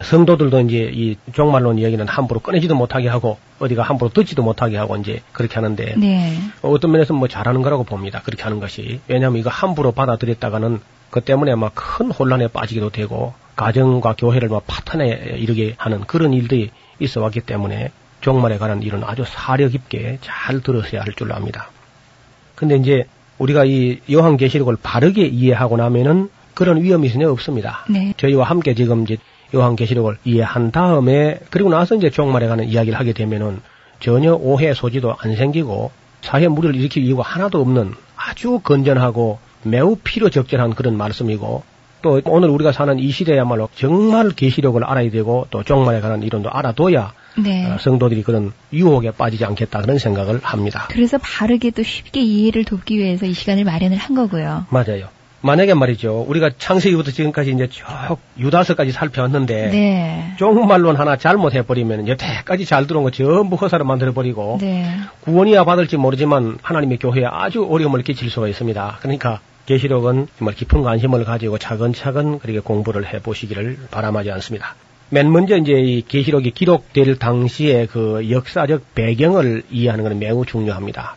성도들도 0.00 0.60
이제 0.60 0.90
이 0.92 1.16
종말론 1.32 1.78
이야기는 1.78 2.06
함부로 2.06 2.38
꺼내지도 2.40 2.76
못하게 2.76 3.08
하고 3.08 3.38
어디가 3.58 3.82
함부로 3.82 4.10
듣지도 4.10 4.44
못하게 4.44 4.76
하고 4.76 4.96
이제 4.96 5.22
그렇게 5.32 5.56
하는데 5.56 5.94
네. 5.96 6.38
어떤 6.62 6.92
면에서 6.92 7.14
뭐 7.14 7.26
잘하는 7.26 7.62
거라고 7.62 7.82
봅니다. 7.82 8.22
그렇게 8.22 8.44
하는 8.44 8.60
것이. 8.60 9.00
왜냐하면 9.08 9.40
이거 9.40 9.50
함부로 9.50 9.90
받아들였다가는 9.92 10.80
그 11.10 11.20
때문에 11.20 11.54
막 11.56 11.72
큰 11.74 12.12
혼란에 12.12 12.46
빠지기도 12.48 12.90
되고 12.90 13.34
가정과 13.56 14.14
교회를 14.16 14.48
막 14.48 14.64
파탄에 14.68 15.34
이르게 15.36 15.74
하는 15.78 16.00
그런 16.02 16.32
일들이 16.32 16.70
있어 17.00 17.20
왔기 17.20 17.40
때문에 17.40 17.90
종말에 18.20 18.58
관한 18.58 18.82
일은 18.84 19.02
아주 19.04 19.24
사려 19.26 19.66
깊게 19.68 20.18
잘 20.20 20.60
들으셔야 20.60 21.00
할 21.02 21.12
줄로 21.14 21.34
압니다. 21.34 21.70
근데 22.54 22.76
이제 22.76 23.06
우리가 23.38 23.64
이 23.64 24.00
요한계시록을 24.10 24.76
바르게 24.82 25.26
이해하고 25.26 25.76
나면은 25.76 26.30
그런 26.58 26.82
위험이 26.82 27.08
전혀 27.08 27.30
없습니다. 27.30 27.84
네. 27.88 28.14
저희와 28.16 28.42
함께 28.42 28.74
지금 28.74 29.04
이제 29.04 29.16
요한계시록을 29.54 30.18
이해한 30.24 30.72
다음에 30.72 31.38
그리고 31.50 31.70
나서 31.70 31.94
이제 31.94 32.10
종말에 32.10 32.48
관한 32.48 32.66
이야기를 32.66 32.98
하게 32.98 33.12
되면은 33.12 33.60
전혀 34.00 34.34
오해 34.34 34.74
소지도 34.74 35.14
안 35.20 35.36
생기고 35.36 35.92
사회 36.20 36.48
무리를 36.48 36.74
일으킬 36.74 37.04
이유가 37.04 37.22
하나도 37.22 37.60
없는 37.60 37.94
아주 38.16 38.58
건전하고 38.58 39.38
매우 39.62 39.96
필요 40.02 40.30
적절한 40.30 40.74
그런 40.74 40.96
말씀이고 40.96 41.62
또 42.02 42.20
오늘 42.24 42.48
우리가 42.48 42.72
사는 42.72 42.98
이 42.98 43.08
시대야말로 43.12 43.68
정말 43.76 44.30
계시록을 44.30 44.82
알아야 44.82 45.12
되고 45.12 45.46
또 45.50 45.62
종말에 45.62 46.00
관한 46.00 46.24
이론도 46.24 46.50
알아둬야 46.50 47.12
네. 47.40 47.70
어, 47.70 47.78
성도들이 47.78 48.24
그런 48.24 48.52
유혹에 48.72 49.12
빠지지 49.12 49.44
않겠다 49.44 49.80
그런 49.80 49.98
생각을 49.98 50.40
합니다. 50.42 50.88
그래서 50.90 51.18
바르게 51.18 51.70
또 51.70 51.84
쉽게 51.84 52.20
이해를 52.20 52.64
돕기 52.64 52.98
위해서 52.98 53.26
이 53.26 53.32
시간을 53.32 53.62
마련을 53.62 53.96
한 53.96 54.16
거고요. 54.16 54.66
맞아요. 54.70 55.17
만약에 55.40 55.74
말이죠. 55.74 56.24
우리가 56.28 56.50
창세기부터 56.58 57.12
지금까지 57.12 57.52
이제 57.52 57.68
쭉 57.68 57.84
유다서까지 58.38 58.90
살펴왔는데 58.90 59.70
네. 59.70 60.32
종말론 60.36 60.96
하나 60.96 61.16
잘못해버리면 61.16 62.08
여태까지 62.08 62.64
잘 62.64 62.86
들어온 62.86 63.04
거 63.04 63.10
전부 63.10 63.56
허사로 63.56 63.84
만들어버리고 63.84 64.58
네. 64.60 64.96
구원이야 65.20 65.64
받을지 65.64 65.96
모르지만 65.96 66.58
하나님의 66.62 66.98
교회에 66.98 67.24
아주 67.24 67.64
어려움을 67.70 68.02
끼칠 68.02 68.30
수가 68.30 68.48
있습니다. 68.48 68.98
그러니까 69.00 69.40
계시록은 69.66 70.28
정말 70.38 70.54
깊은 70.54 70.82
관심을 70.82 71.24
가지고 71.24 71.58
차근차근 71.58 72.38
그렇게 72.40 72.58
공부를 72.58 73.12
해보시기를 73.12 73.78
바람하지 73.90 74.32
않습니다. 74.32 74.74
맨 75.10 75.30
먼저 75.30 75.56
이제 75.56 75.72
이 75.72 76.02
계시록이 76.02 76.50
기록될 76.50 77.16
당시의 77.18 77.86
그 77.86 78.30
역사적 78.30 78.94
배경을 78.94 79.62
이해하는 79.70 80.04
것은 80.04 80.18
매우 80.18 80.44
중요합니다. 80.44 81.16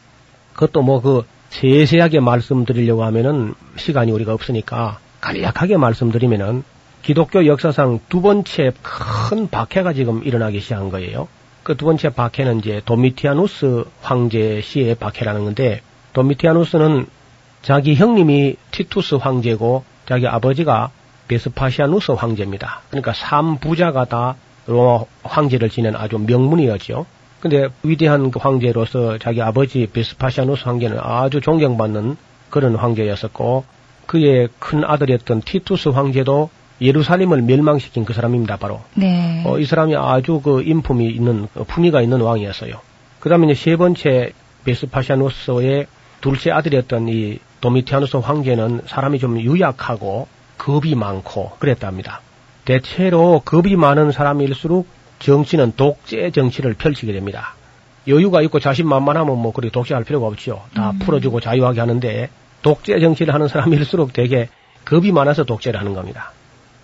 그것도 0.54 0.82
뭐그 0.82 1.24
세세하게 1.52 2.20
말씀드리려고 2.22 3.04
하면은 3.06 3.54
시간이 3.76 4.12
우리가 4.12 4.34
없으니까 4.34 5.00
간략하게 5.22 5.78
말씀드리면은 5.78 6.64
기독교 7.04 7.46
역사상 7.46 8.00
두 8.10 8.22
번째 8.22 8.72
큰 8.82 9.50
박해가 9.50 9.94
지금 9.94 10.24
일어나기 10.24 10.60
시작한 10.60 10.90
거예요. 10.90 11.28
그 11.64 11.76
두 11.76 11.86
번째 11.86 12.10
박해는 12.10 12.60
이제 12.60 12.82
도미티아누스 12.86 13.86
황제 14.02 14.62
시의 14.62 14.96
박해라는 14.96 15.44
건데 15.46 15.82
도미티아누스는 16.14 17.06
자기 17.62 17.96
형님이 17.96 18.56
티투스 18.72 19.16
황제고 19.16 19.84
자기 20.08 20.28
아버지가 20.28 20.90
베스파시아누스 21.28 22.14
황제입니다. 22.14 22.82
그러니까 22.90 23.14
삼부자가 23.14 24.06
다 24.06 24.36
로마 24.66 25.04
황제를 25.24 25.70
지낸 25.70 25.96
아주 25.96 26.18
명문이었죠. 26.18 27.06
근데 27.42 27.70
위대한 27.84 28.30
그 28.32 28.40
황제로서 28.40 29.18
자기 29.18 29.42
아버지 29.42 29.88
베스파시아누스 29.92 30.64
황제는 30.66 31.00
아주 31.02 31.42
존경받는 31.42 32.16
그런 32.50 32.76
황제였었고 32.76 33.66
그의 34.06 34.50
큰 34.60 34.84
아들이었던 34.84 35.42
티투스 35.42 35.90
황제도 35.90 36.50
예루살렘을 36.82 37.42
멸망시킨 37.42 38.06
그 38.06 38.14
사람입니다. 38.14 38.58
바로 38.58 38.82
네. 38.94 39.44
어, 39.46 39.58
이 39.60 39.66
사람이 39.66 39.96
아주 39.96 40.40
그 40.42 40.62
인품이 40.62 41.08
있는 41.10 41.48
어, 41.56 41.64
품위가 41.64 42.02
있는 42.02 42.22
왕이었어요. 42.22 42.76
그다음에 43.20 43.48
이제 43.52 43.56
세 43.56 43.76
번째 43.76 44.32
베스파시아누스의 44.64 45.88
둘째 46.22 46.52
아들이었던 46.52 47.10
이 47.10 47.40
도미티아누스 47.62 48.18
황제는 48.18 48.82
사람이 48.86 49.20
좀 49.20 49.40
유약하고 49.40 50.28
겁이 50.58 50.94
많고 50.94 51.52
그랬답니다. 51.58 52.22
대체로 52.66 53.42
겁이 53.44 53.76
많은 53.76 54.12
사람일수록 54.12 54.88
정치는 55.22 55.74
독재 55.78 56.32
정치를 56.32 56.74
펼치게 56.74 57.14
됩니다. 57.14 57.56
여유가 58.08 58.42
있고 58.44 58.60
자신만만하면 58.60 59.38
뭐 59.38 59.54
그렇게 59.54 59.72
독재할 59.72 60.04
필요가 60.04 60.28
없죠. 60.28 60.64
다 60.74 60.94
풀어주고 61.00 61.40
자유하게 61.40 61.80
하는데 61.80 62.30
독재 62.62 63.00
정치를 63.00 63.34
하는 63.34 63.48
사람일수록 63.48 64.14
되게 64.14 64.50
겁이 64.86 65.12
많아서 65.12 65.44
독재를 65.44 65.80
하는 65.80 65.94
겁니다. 65.94 66.32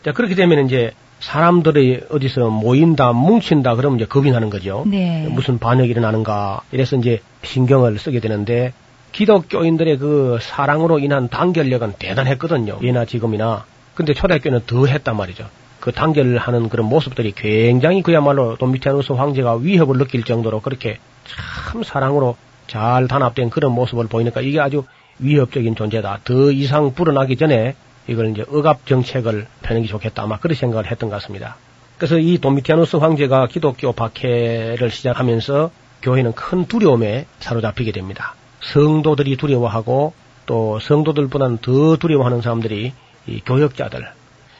자, 0.05 0.11
그렇게 0.13 0.35
되면 0.35 0.65
이제 0.65 0.91
사람들이 1.19 2.01
어디서 2.11 2.49
모인다, 2.49 3.11
뭉친다, 3.11 3.75
그러면 3.75 3.99
이제 3.99 4.05
겁이 4.05 4.29
나는 4.31 4.51
거죠. 4.51 4.85
네. 4.85 5.27
무슨 5.29 5.57
반역이 5.57 5.89
일어나는가. 5.89 6.61
이래서 6.71 6.95
이제 6.95 7.21
신경을 7.43 7.97
쓰게 7.97 8.19
되는데, 8.19 8.73
기독교인들의 9.13 9.97
그 9.97 10.37
사랑으로 10.39 10.99
인한 10.99 11.27
단결력은 11.27 11.93
대단했거든요. 11.97 12.77
예나 12.83 13.05
지금이나. 13.05 13.65
근데 13.95 14.13
초대교회는 14.13 14.67
더 14.67 14.85
했단 14.85 15.17
말이죠. 15.17 15.49
그 15.87 15.93
단결하는 15.93 16.67
그런 16.67 16.85
모습들이 16.87 17.31
굉장히 17.31 18.01
그야말로 18.01 18.57
도미티아누스 18.57 19.13
황제가 19.13 19.55
위협을 19.55 19.97
느낄 19.97 20.25
정도로 20.25 20.59
그렇게 20.59 20.99
참 21.25 21.81
사랑으로 21.81 22.35
잘 22.67 23.07
단합된 23.07 23.49
그런 23.49 23.71
모습을 23.71 24.07
보이니까 24.07 24.41
이게 24.41 24.59
아주 24.59 24.83
위협적인 25.19 25.77
존재다. 25.77 26.19
더 26.25 26.51
이상 26.51 26.93
불어나기 26.93 27.37
전에 27.37 27.77
이걸 28.05 28.31
이제 28.31 28.43
억압 28.51 28.85
정책을 28.85 29.47
펴는 29.61 29.83
게 29.83 29.87
좋겠다. 29.87 30.23
아마 30.23 30.37
그런 30.39 30.55
생각을 30.55 30.91
했던 30.91 31.09
것 31.09 31.21
같습니다. 31.21 31.55
그래서 31.97 32.17
이 32.17 32.37
도미티아누스 32.37 32.97
황제가 32.97 33.47
기독교 33.47 33.93
박해를 33.93 34.91
시작하면서 34.91 35.71
교회는 36.01 36.33
큰 36.33 36.65
두려움에 36.65 37.27
사로잡히게 37.39 37.93
됩니다. 37.93 38.35
성도들이 38.59 39.37
두려워하고 39.37 40.11
또 40.47 40.79
성도들보다는 40.81 41.59
더 41.59 41.95
두려워하는 41.95 42.41
사람들이 42.41 42.91
이 43.27 43.39
교역자들. 43.45 44.16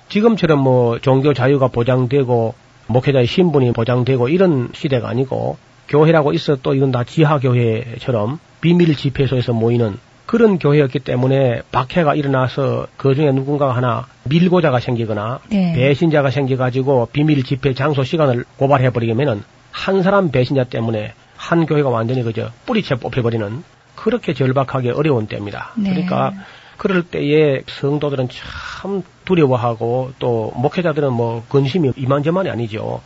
지금처럼 0.09 0.59
뭐 0.59 0.99
종교 0.99 1.33
자유가 1.33 1.67
보장되고 1.67 2.53
목회자의 2.87 3.27
신분이 3.27 3.73
보장되고 3.73 4.29
이런 4.29 4.69
시대가 4.73 5.09
아니고 5.09 5.57
교회라고 5.89 6.33
있어 6.33 6.57
또 6.57 6.73
이건 6.73 6.91
다 6.91 7.03
지하 7.03 7.39
교회처럼 7.39 8.39
비밀 8.61 8.95
집회소에서 8.95 9.53
모이는 9.53 9.97
그런 10.25 10.59
교회였기 10.59 10.99
때문에 10.99 11.61
박해가 11.71 12.13
일어나서 12.15 12.87
그 12.97 13.15
중에 13.15 13.31
누군가가 13.31 13.75
하나 13.75 14.07
밀고자가 14.25 14.79
생기거나 14.81 15.39
네. 15.49 15.73
배신자가 15.73 16.31
생겨가지고 16.31 17.09
비밀 17.13 17.43
집회 17.43 17.73
장소 17.73 18.03
시간을 18.03 18.43
고발해버리면은 18.57 19.43
한 19.71 20.03
사람 20.03 20.31
배신자 20.31 20.65
때문에 20.65 21.13
한 21.37 21.65
교회가 21.65 21.89
완전히 21.89 22.23
그저 22.23 22.51
뿌리채 22.65 22.95
뽑혀버리는 22.95 23.63
그렇게 23.95 24.33
절박하게 24.33 24.91
어려운 24.91 25.27
때입니다. 25.27 25.71
네. 25.77 25.91
그러니까 25.91 26.33
그럴 26.77 27.03
때에 27.03 27.61
성도들은 27.67 28.29
참 28.29 29.03
두려워하고 29.25 30.13
또 30.19 30.53
목회자들은 30.55 31.11
뭐 31.11 31.43
근심이 31.49 31.91
이만저만이 31.95 32.49
아니죠. 32.49 33.01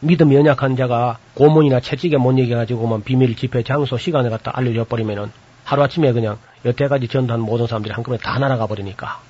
믿음 0.00 0.34
연약한 0.34 0.76
자가 0.76 1.18
고문이나 1.34 1.80
채찍에 1.80 2.18
못 2.18 2.38
이겨가지고만 2.38 3.02
비밀 3.02 3.34
집회 3.34 3.62
장소 3.62 3.96
시간을 3.96 4.30
갖다 4.30 4.52
알려줘 4.54 4.84
버리면은 4.84 5.30
하루아침에 5.64 6.12
그냥 6.12 6.38
여태까지 6.64 7.08
전도한 7.08 7.40
모든 7.40 7.66
사람들이 7.66 7.92
한꺼번에 7.94 8.20
다 8.22 8.38
날아가 8.38 8.66
버리니까. 8.66 9.20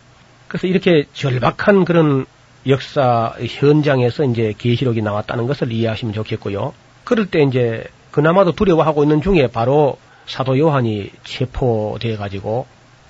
그래서 0.49 0.67
이렇게 0.67 1.05
절박한 1.13 1.85
그런 1.85 2.27
역사 2.67 3.35
현장에서 3.39 4.25
이제 4.25 4.55
계시록이 4.57 5.03
나왔다는 5.03 5.47
것을 5.47 5.71
이해하시면 5.71 6.15
좋겠고요. 6.15 6.75
그럴 7.05 7.27
때 7.27 7.43
이제 7.43 7.85
그나마도 8.11 8.53
두려워하고 8.53 9.05
있는 9.05 9.23
중에 9.23 9.47
바로 9.47 9.99
사도 10.27 10.59
요한이 10.59 11.11
체포돼 11.23 12.17
가지고 12.17 12.67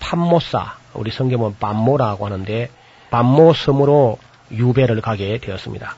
판모사 0.07 0.77
우리 0.95 1.11
성경은 1.11 1.57
반모라고 1.59 2.27
하는데 2.27 2.71
반모 3.11 3.55
섬으로 3.55 4.19
유배를 4.53 5.01
가게 5.01 5.39
되었습니다. 5.39 5.97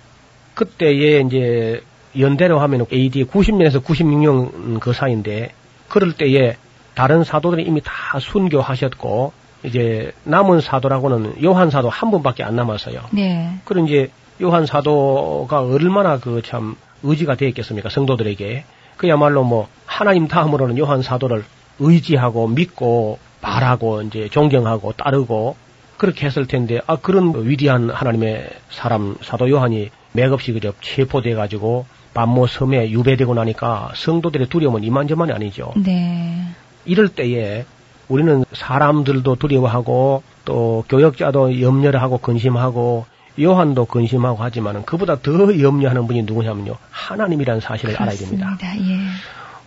그때에 0.54 1.20
이제 1.20 1.82
연대로 2.18 2.58
하면 2.60 2.86
AD 2.90 3.24
90년에서 3.24 3.84
96년 3.84 4.80
그 4.80 4.94
사이인데 4.94 5.52
그럴 5.88 6.12
때에 6.12 6.56
다른 6.94 7.22
사도들이 7.22 7.64
이미 7.64 7.82
다 7.84 8.18
순교하셨고 8.18 9.32
이제 9.64 10.12
남은 10.24 10.62
사도라고는 10.62 11.44
요한 11.44 11.68
사도 11.68 11.90
한 11.90 12.10
분밖에 12.10 12.42
안 12.42 12.56
남았어요. 12.56 13.00
네. 13.10 13.58
그런 13.66 13.86
이제 13.86 14.10
요한 14.40 14.64
사도가 14.64 15.60
얼마나 15.62 16.18
그 16.18 16.40
참 16.42 16.76
의지가 17.02 17.34
되었겠습니까 17.36 17.90
성도들에게 17.90 18.64
그야말로 18.96 19.44
뭐 19.44 19.68
하나님 19.84 20.28
다음으로는 20.28 20.78
요한 20.78 21.02
사도를 21.02 21.44
의지하고 21.78 22.48
믿고 22.48 23.18
바라고 23.40 24.02
이제 24.02 24.28
존경하고 24.28 24.92
따르고 24.92 25.56
그렇게 25.96 26.26
했을 26.26 26.46
텐데 26.46 26.80
아 26.86 26.96
그런 26.96 27.46
위대한 27.46 27.90
하나님의 27.90 28.50
사람 28.70 29.16
사도 29.20 29.50
요한이 29.50 29.90
맥없이 30.12 30.52
그저 30.52 30.72
체포돼 30.80 31.34
가지고 31.34 31.86
반모 32.14 32.46
섬에 32.46 32.90
유배되고 32.90 33.34
나니까 33.34 33.92
성도들의 33.94 34.48
두려움은 34.48 34.82
이만저만이 34.84 35.32
아니죠. 35.32 35.72
네. 35.76 36.46
이럴 36.84 37.08
때에 37.08 37.64
우리는 38.08 38.44
사람들도 38.52 39.36
두려워하고 39.36 40.22
또 40.44 40.84
교역자도 40.88 41.60
염려를 41.60 42.00
하고 42.00 42.18
근심하고 42.18 43.06
요한도 43.40 43.84
근심하고 43.84 44.42
하지만은 44.42 44.84
그보다 44.84 45.20
더 45.20 45.60
염려하는 45.60 46.06
분이 46.06 46.22
누구냐면요 46.22 46.76
하나님이라는 46.90 47.60
사실을 47.60 47.94
알아야 48.00 48.16
됩니다. 48.16 48.56
그렇습니다. 48.58 48.90
예. 48.90 48.98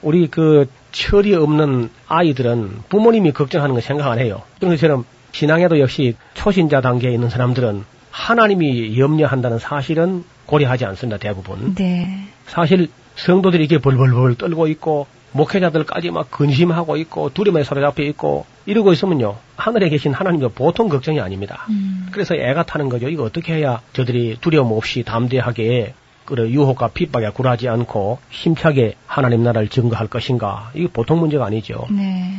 우리 0.01 0.27
그 0.27 0.67
철이 0.91 1.33
없는 1.35 1.89
아이들은 2.07 2.79
부모님이 2.89 3.31
걱정하는 3.31 3.75
거 3.75 3.81
생각 3.81 4.11
안 4.11 4.19
해요. 4.19 4.41
그런 4.59 4.73
것처럼 4.73 5.05
신앙에도 5.31 5.79
역시 5.79 6.15
초신자 6.33 6.81
단계에 6.81 7.13
있는 7.13 7.29
사람들은 7.29 7.85
하나님이 8.11 8.99
염려한다는 8.99 9.59
사실은 9.59 10.23
고려하지 10.45 10.85
않습니다. 10.85 11.17
대부분. 11.17 11.75
네. 11.75 12.25
사실 12.45 12.89
성도들이 13.15 13.63
이렇게 13.63 13.77
벌벌벌 13.77 14.35
떨고 14.35 14.67
있고 14.67 15.07
목회자들까지 15.31 16.11
막 16.11 16.29
근심하고 16.29 16.97
있고 16.97 17.29
두려움에 17.33 17.63
사로잡혀 17.63 18.03
있고 18.03 18.45
이러고 18.65 18.91
있으면요 18.91 19.37
하늘에 19.55 19.87
계신 19.87 20.13
하나님도 20.13 20.49
보통 20.49 20.89
걱정이 20.89 21.21
아닙니다. 21.21 21.65
음. 21.69 22.07
그래서 22.11 22.35
애가 22.35 22.63
타는 22.63 22.89
거죠. 22.89 23.07
이거 23.07 23.23
어떻게 23.23 23.53
해야 23.55 23.81
저들이 23.93 24.37
두려움 24.41 24.73
없이 24.73 25.03
담대하게 25.03 25.93
그 26.35 26.49
유혹과 26.49 26.89
핍박에 26.89 27.29
굴하지 27.31 27.67
않고 27.67 28.19
힘차게 28.29 28.95
하나님 29.05 29.43
나라를 29.43 29.67
증거할 29.67 30.07
것인가? 30.07 30.71
이게 30.73 30.87
보통 30.87 31.19
문제가 31.19 31.45
아니죠. 31.45 31.87
네. 31.89 32.31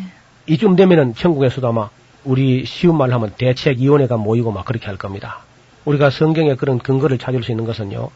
이쯤 0.46 0.76
되면은 0.76 1.14
천국에서도 1.14 1.68
아마 1.68 1.90
우리 2.24 2.64
쉬운 2.64 2.96
말로 2.96 3.12
하면 3.14 3.32
대책위원회가 3.36 4.16
모이고 4.16 4.50
막 4.50 4.64
그렇게 4.64 4.86
할 4.86 4.96
겁니다. 4.96 5.40
우리가 5.84 6.10
성경에 6.10 6.54
그런 6.54 6.78
근거를 6.78 7.18
찾을 7.18 7.42
수 7.42 7.50
있는 7.52 7.64
것은요. 7.64 8.08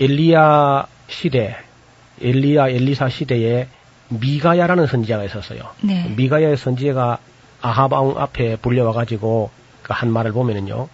엘리야 0.00 0.86
시대, 1.08 1.56
엘리야 2.22 2.68
엘리사 2.68 3.08
시대에 3.08 3.66
미가야라는 4.08 4.86
선지자가 4.86 5.24
있었어요. 5.24 5.60
네. 5.82 6.08
미가야의 6.16 6.56
선지자가 6.56 7.18
왕 7.60 8.14
앞에 8.16 8.56
불려와 8.56 8.92
가지고 8.92 9.50
그 9.82 9.92
한 9.92 10.10
말을 10.10 10.32
보면은요. 10.32 10.88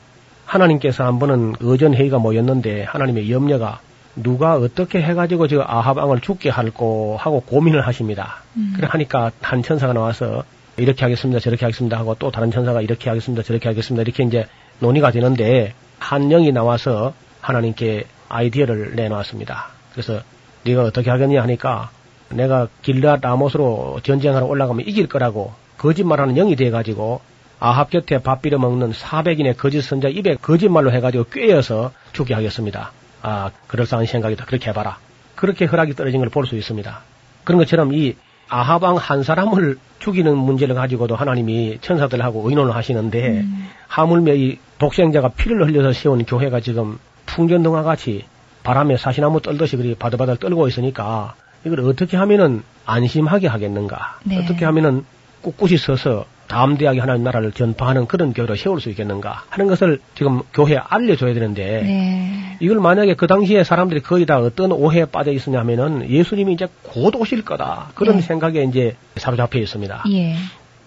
하나님께서 0.44 1.04
한 1.04 1.18
번은 1.18 1.56
의전 1.60 1.94
회의가 1.94 2.18
모였는데 2.18 2.84
하나님의 2.84 3.30
염려가 3.30 3.80
누가 4.22 4.56
어떻게 4.56 5.00
해가지고 5.00 5.48
저 5.48 5.60
아합 5.66 5.96
왕을 5.96 6.20
죽게 6.20 6.50
할고 6.50 7.16
하고 7.18 7.40
고민을 7.40 7.86
하십니다. 7.86 8.42
음. 8.56 8.72
그래 8.76 8.88
하니까 8.90 9.30
한 9.40 9.62
천사가 9.62 9.92
나와서 9.92 10.44
이렇게 10.76 11.04
하겠습니다, 11.04 11.40
저렇게 11.40 11.64
하겠습니다 11.64 11.98
하고 11.98 12.14
또 12.14 12.30
다른 12.30 12.50
천사가 12.50 12.82
이렇게 12.82 13.08
하겠습니다, 13.08 13.42
저렇게 13.42 13.68
하겠습니다 13.68 14.02
이렇게 14.02 14.22
이제 14.24 14.46
논의가 14.80 15.10
되는데 15.10 15.74
한 15.98 16.28
영이 16.28 16.52
나와서 16.52 17.14
하나님께 17.40 18.04
아이디어를 18.28 18.94
내놓았습니다. 18.94 19.68
그래서 19.92 20.20
네가 20.64 20.84
어떻게 20.84 21.10
하겠냐 21.10 21.42
하니까 21.42 21.90
내가 22.30 22.68
길라 22.82 23.18
라못으로 23.20 24.00
전쟁하러 24.02 24.46
올라가면 24.46 24.86
이길 24.86 25.08
거라고 25.08 25.52
거짓말하는 25.78 26.34
영이 26.34 26.56
돼가지고 26.56 27.20
아합 27.60 27.90
곁에 27.90 28.18
밥 28.18 28.42
빌어 28.42 28.58
먹는 28.58 28.92
400인의 28.92 29.56
거짓 29.56 29.82
선자 29.82 30.08
입에 30.08 30.36
거짓말로 30.36 30.92
해가지고 30.92 31.24
꿰어서 31.24 31.92
죽게 32.12 32.34
하겠습니다. 32.34 32.92
아, 33.22 33.50
그럴싸한 33.66 34.06
생각이다. 34.06 34.44
그렇게 34.44 34.70
해봐라. 34.70 34.98
그렇게 35.34 35.64
허락이 35.66 35.94
떨어진 35.94 36.20
걸 36.20 36.28
볼 36.30 36.46
수 36.46 36.56
있습니다. 36.56 37.00
그런 37.44 37.58
것처럼 37.58 37.92
이 37.92 38.14
아하방 38.48 38.96
한 38.96 39.22
사람을 39.22 39.78
죽이는 39.98 40.36
문제를 40.36 40.74
가지고도 40.74 41.16
하나님이 41.16 41.78
천사들하고 41.80 42.48
의논을 42.48 42.74
하시는데 42.74 43.28
음. 43.40 43.68
하물며 43.88 44.34
이 44.34 44.58
독생자가 44.78 45.28
피를 45.30 45.66
흘려서 45.66 45.92
세운 45.92 46.24
교회가 46.24 46.60
지금 46.60 46.98
풍전등화 47.26 47.82
같이 47.82 48.24
바람에 48.62 48.96
사시나무 48.96 49.40
떨듯이 49.42 49.76
그리 49.76 49.94
바들바들 49.94 50.36
떨고 50.38 50.66
있으니까 50.68 51.34
이걸 51.64 51.80
어떻게 51.80 52.16
하면은 52.16 52.62
안심하게 52.86 53.48
하겠는가? 53.48 54.18
네. 54.24 54.38
어떻게 54.38 54.64
하면은 54.64 55.04
꿋꿋이 55.42 55.76
서서 55.76 56.24
담대하게 56.48 57.00
하나님 57.00 57.24
나라를 57.24 57.52
전파하는 57.52 58.06
그런 58.06 58.32
교회를 58.32 58.56
세울 58.56 58.80
수 58.80 58.88
있겠는가 58.90 59.44
하는 59.50 59.66
것을 59.68 60.00
지금 60.14 60.42
교회에 60.52 60.78
알려줘야 60.78 61.34
되는데 61.34 61.82
네. 61.82 62.56
이걸 62.60 62.80
만약에 62.80 63.14
그 63.14 63.26
당시에 63.26 63.64
사람들이 63.64 64.00
거의 64.00 64.26
다 64.26 64.38
어떤 64.38 64.72
오해에 64.72 65.04
빠져 65.04 65.30
있었냐면은 65.30 66.08
예수님이 66.08 66.54
이제 66.54 66.66
곧 66.82 67.14
오실 67.16 67.44
거다 67.44 67.90
그런 67.94 68.16
네. 68.16 68.22
생각에 68.22 68.64
이제 68.64 68.96
사로잡혀 69.16 69.58
있습니다. 69.58 70.04
예. 70.12 70.34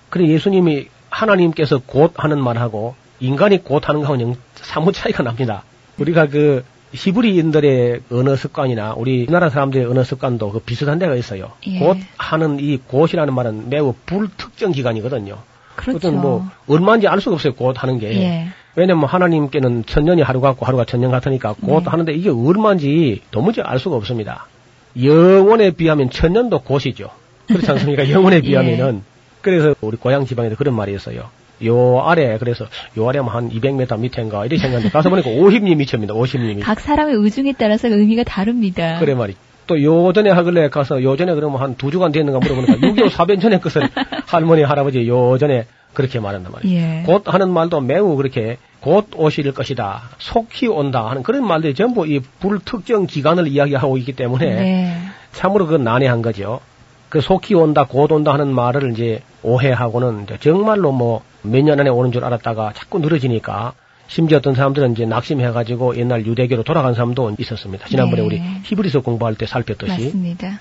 그래 0.10 0.28
예수님이 0.28 0.88
하나님께서 1.10 1.80
곧 1.86 2.14
하는 2.18 2.44
말하고 2.44 2.96
인간이 3.20 3.64
곧 3.64 3.88
하는 3.88 4.02
거하고는 4.02 4.36
사뭇 4.56 4.94
차이가 4.94 5.24
납니다. 5.24 5.64
우리가 5.98 6.28
그 6.28 6.66
히브리인들의 6.94 8.02
언어 8.12 8.36
습관이나 8.36 8.94
우리나라 8.94 9.50
사람들의 9.50 9.86
언어 9.86 10.04
습관도 10.04 10.52
그 10.52 10.60
비슷한 10.60 11.00
데가 11.00 11.16
있어요. 11.16 11.52
예. 11.68 11.80
곧 11.80 11.98
하는 12.18 12.60
이 12.60 12.78
곧이라는 12.78 13.34
말은 13.34 13.70
매우 13.70 13.94
불특정 14.06 14.72
기간이거든요. 14.72 15.38
그렇죠. 15.82 16.00
그것은 16.00 16.22
뭐 16.22 16.48
얼마인지 16.68 17.08
알 17.08 17.20
수가 17.22 17.36
없어요. 17.36 17.54
곧 17.54 17.82
하는 17.82 18.00
게. 18.00 18.14
예. 18.16 18.48
왜냐면 18.76 19.06
하나님께는 19.06 19.86
천년이 19.86 20.22
하루 20.22 20.40
같고 20.40 20.66
하루가 20.66 20.86
천년 20.86 21.12
같으니까 21.12 21.56
곧 21.62 21.84
네. 21.84 21.90
하는데 21.90 22.14
이게 22.14 22.30
얼마인지 22.30 23.22
도무지 23.32 23.62
알 23.62 23.80
수가 23.80 23.98
없습니다. 23.98 24.48
영원에 25.02 25.72
비하면 25.72 26.10
천년도 26.10 26.62
곧이죠. 26.62 27.10
그렇지 27.48 27.70
않습니까? 27.72 28.08
영원에 28.10 28.38
예. 28.38 28.42
비하면은. 28.42 29.04
그래서 29.42 29.76
우리 29.82 29.98
고향 29.98 30.26
지방에도 30.26 30.56
그런 30.56 30.76
말이 30.76 30.94
있어요. 30.94 31.30
요 31.66 32.02
아래, 32.04 32.38
그래서 32.38 32.66
요 32.98 33.10
아래 33.10 33.20
한 33.20 33.50
200m 33.50 34.00
밑인가 34.00 34.46
이렇게 34.46 34.58
생각하는데 34.58 34.90
가서 34.92 35.10
보니까 35.10 35.30
50리 35.30 35.76
미쳐입니다. 35.76 36.14
50리. 36.14 36.62
각 36.62 36.80
사람의 36.80 37.16
의중에 37.16 37.54
따라서 37.58 37.88
의미가 37.88 38.24
다릅니다. 38.24 38.98
그래 39.00 39.14
말이. 39.14 39.36
또 39.72 39.82
요전에 39.84 40.30
하길래 40.30 40.70
가서 40.70 41.02
요전에 41.02 41.34
그러면 41.34 41.62
한 41.62 41.76
두 41.78 41.90
주간 41.92 42.12
됐는가 42.12 42.40
물어보니까 42.40 42.74
6.25 42.88 43.10
사변 43.10 43.40
전에 43.40 43.60
것을 43.60 43.88
할머니 44.28 44.64
할아버지 44.64 45.08
요전에 45.08 45.66
그렇게 45.94 46.20
말한단 46.20 46.52
말이에요. 46.52 46.80
예. 46.80 47.04
곧 47.06 47.24
하는 47.26 47.50
말도 47.52 47.82
매우 47.82 48.16
그렇게 48.18 48.58
곧 48.82 49.08
오실 49.16 49.52
것이다. 49.54 50.02
속히 50.20 50.68
온다 50.68 51.10
하는 51.10 51.24
그런 51.24 51.46
말들이 51.46 51.74
전부 51.74 52.06
이 52.08 52.20
불특정 52.40 53.06
기간을 53.08 53.48
이야기하고 53.48 53.98
있기 53.98 54.14
때문에 54.14 54.46
네. 54.46 54.98
참으로 55.34 55.68
그 55.68 55.76
난해한 55.76 56.22
거죠. 56.22 56.60
그 57.10 57.20
속히 57.22 57.56
온다, 57.56 57.86
곧 57.90 58.12
온다 58.12 58.34
하는 58.34 58.54
말을 58.54 58.92
이제 58.94 59.22
오해하고는 59.44 60.24
이제 60.24 60.38
정말로 60.40 60.92
뭐 60.92 61.22
몇 61.44 61.64
년 61.64 61.80
안에 61.80 61.90
오는 61.90 62.12
줄 62.12 62.24
알았다가 62.24 62.72
자꾸 62.74 63.00
늘어지니까 63.00 63.74
심지어 64.12 64.40
어떤 64.40 64.56
사람들은 64.56 64.92
이제 64.92 65.06
낙심해가지고 65.06 65.96
옛날 65.96 66.26
유대교로 66.26 66.64
돌아간 66.64 66.94
사람도 66.94 67.34
있었습니다. 67.40 67.88
지난번에 67.88 68.22
네. 68.22 68.28
우리 68.28 68.42
히브리서 68.66 69.02
공부할 69.02 69.36
때 69.36 69.46
살폈듯이 69.46 69.90
맞습니다. 69.90 70.60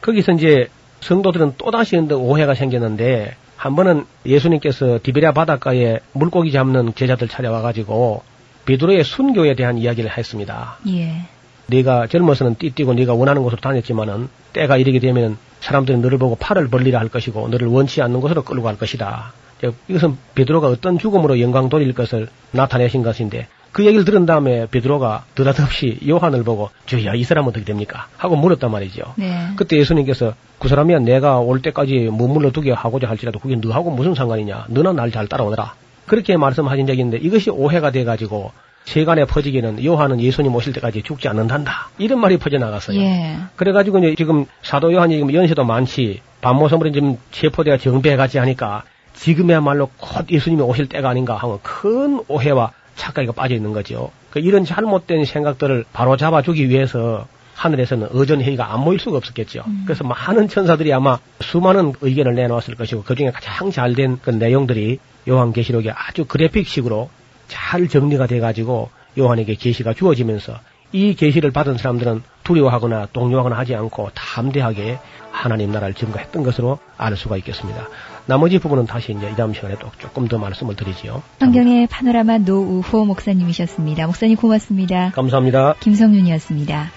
거기서 0.00 0.32
이제 0.32 0.68
성도들은 1.00 1.56
또다시 1.58 1.98
오해가 1.98 2.54
생겼는데 2.54 3.36
한 3.56 3.76
번은 3.76 4.06
예수님께서 4.24 4.98
디베랴 5.02 5.32
바닷가에 5.32 5.98
물고기 6.12 6.52
잡는 6.52 6.94
제자들 6.94 7.28
찾아와가지고 7.28 8.22
베드로의 8.64 9.04
순교에 9.04 9.54
대한 9.56 9.76
이야기를 9.76 10.16
했습니다. 10.16 10.78
예. 10.88 11.26
네가 11.66 12.06
젊어서는 12.06 12.54
띠뛰고 12.54 12.94
네가 12.94 13.12
원하는 13.12 13.42
곳으로 13.42 13.60
다녔지만은 13.60 14.30
때가 14.54 14.78
이르게 14.78 15.00
되면 15.00 15.36
사람들이 15.60 15.98
너를 15.98 16.16
보고 16.16 16.34
팔을 16.36 16.68
벌리라 16.68 16.98
할 16.98 17.08
것이고 17.08 17.48
너를 17.48 17.68
원치 17.68 18.00
않는 18.00 18.22
곳으로 18.22 18.42
끌고 18.42 18.62
갈 18.62 18.78
것이다. 18.78 19.34
즉, 19.60 19.74
이것은 19.88 20.16
베드로가 20.34 20.68
어떤 20.68 20.98
죽음으로 20.98 21.40
영광 21.40 21.68
돌릴 21.68 21.92
것을 21.94 22.28
나타내신 22.52 23.02
것인데 23.02 23.48
그 23.72 23.84
얘기를 23.84 24.04
들은 24.06 24.24
다음에 24.24 24.66
베드로가 24.70 25.24
느닷없이 25.36 26.00
요한을 26.08 26.44
보고 26.44 26.70
저야 26.86 27.14
이 27.14 27.24
사람은 27.24 27.50
어떻게 27.50 27.64
됩니까? 27.64 28.06
하고 28.16 28.34
물었단 28.34 28.70
말이죠. 28.70 29.14
네. 29.16 29.48
그때 29.56 29.76
예수님께서 29.76 30.32
그 30.58 30.68
사람이야 30.68 31.00
내가 31.00 31.40
올 31.40 31.60
때까지 31.60 32.08
머물러 32.10 32.52
두게 32.52 32.72
하고자 32.72 33.06
할지라도 33.06 33.38
그게 33.38 33.56
너하고 33.56 33.90
무슨 33.90 34.14
상관이냐? 34.14 34.66
너나 34.68 34.92
날잘 34.92 35.26
따라오너라. 35.28 35.74
그렇게 36.06 36.38
말씀하신 36.38 36.86
적이 36.86 37.00
있는데 37.00 37.18
이것이 37.18 37.50
오해가 37.50 37.90
돼가지고 37.90 38.52
세간에 38.86 39.26
퍼지기는 39.26 39.84
요한은 39.84 40.20
예수님 40.20 40.54
오실 40.54 40.72
때까지 40.72 41.02
죽지 41.02 41.28
않는단다. 41.28 41.90
이런 41.98 42.20
말이 42.20 42.38
퍼져나갔어요. 42.38 42.98
예. 42.98 43.36
그래가지고 43.56 44.14
지금 44.14 44.46
사도 44.62 44.92
요한이 44.92 45.16
지금 45.16 45.34
연세도 45.34 45.64
많지 45.64 46.22
반모섬으로 46.40 46.92
지금 46.92 47.18
체포되어 47.32 47.76
정배같이 47.76 48.38
하니까 48.38 48.84
지금이야말로 49.16 49.90
곧 49.98 50.30
예수님이 50.30 50.62
오실 50.62 50.88
때가 50.88 51.08
아닌가 51.08 51.36
하고 51.36 51.60
큰 51.62 52.22
오해와 52.28 52.72
착각이 52.94 53.32
빠져 53.32 53.54
있는 53.54 53.72
거죠. 53.72 54.10
그 54.30 54.38
이런 54.38 54.64
잘못된 54.64 55.24
생각들을 55.24 55.84
바로 55.92 56.16
잡아주기 56.16 56.68
위해서 56.68 57.26
하늘에서는 57.54 58.08
어전회의가 58.14 58.72
안 58.72 58.80
모일 58.80 58.98
수가 59.00 59.16
없었겠죠. 59.16 59.64
그래서 59.86 60.04
많은 60.04 60.48
천사들이 60.48 60.92
아마 60.92 61.18
수많은 61.40 61.94
의견을 62.02 62.34
내놓았을 62.34 62.74
것이고 62.74 63.02
그 63.02 63.14
중에 63.14 63.30
가장 63.30 63.70
잘된 63.70 64.18
그 64.22 64.30
내용들이 64.30 64.98
요한계시록에 65.28 65.90
아주 65.90 66.26
그래픽식으로 66.26 67.08
잘 67.48 67.88
정리가 67.88 68.26
돼가지고 68.26 68.90
요한에게 69.18 69.54
계시가 69.54 69.94
주어지면서 69.94 70.58
이 70.92 71.14
계시를 71.14 71.50
받은 71.50 71.78
사람들은 71.78 72.22
두려워하거나 72.44 73.08
동요하거나 73.12 73.56
하지 73.56 73.74
않고 73.74 74.10
담대하게 74.14 74.98
하나님 75.30 75.72
나라를 75.72 75.94
증거했던 75.94 76.42
것으로 76.42 76.78
알 76.98 77.16
수가 77.16 77.38
있겠습니다. 77.38 77.88
나머지 78.26 78.58
부분은 78.58 78.86
다시 78.86 79.12
이제 79.12 79.30
이 79.30 79.36
다음 79.36 79.54
시간에 79.54 79.76
또 79.78 79.90
조금 79.98 80.28
더 80.28 80.38
말씀을 80.38 80.76
드리지요. 80.76 81.22
성경의 81.38 81.86
파노라마 81.86 82.38
노우호 82.38 83.04
목사님이셨습니다. 83.04 84.06
목사님 84.06 84.36
고맙습니다. 84.36 85.10
감사합니다. 85.10 85.74
김성윤이었습니다. 85.80 86.90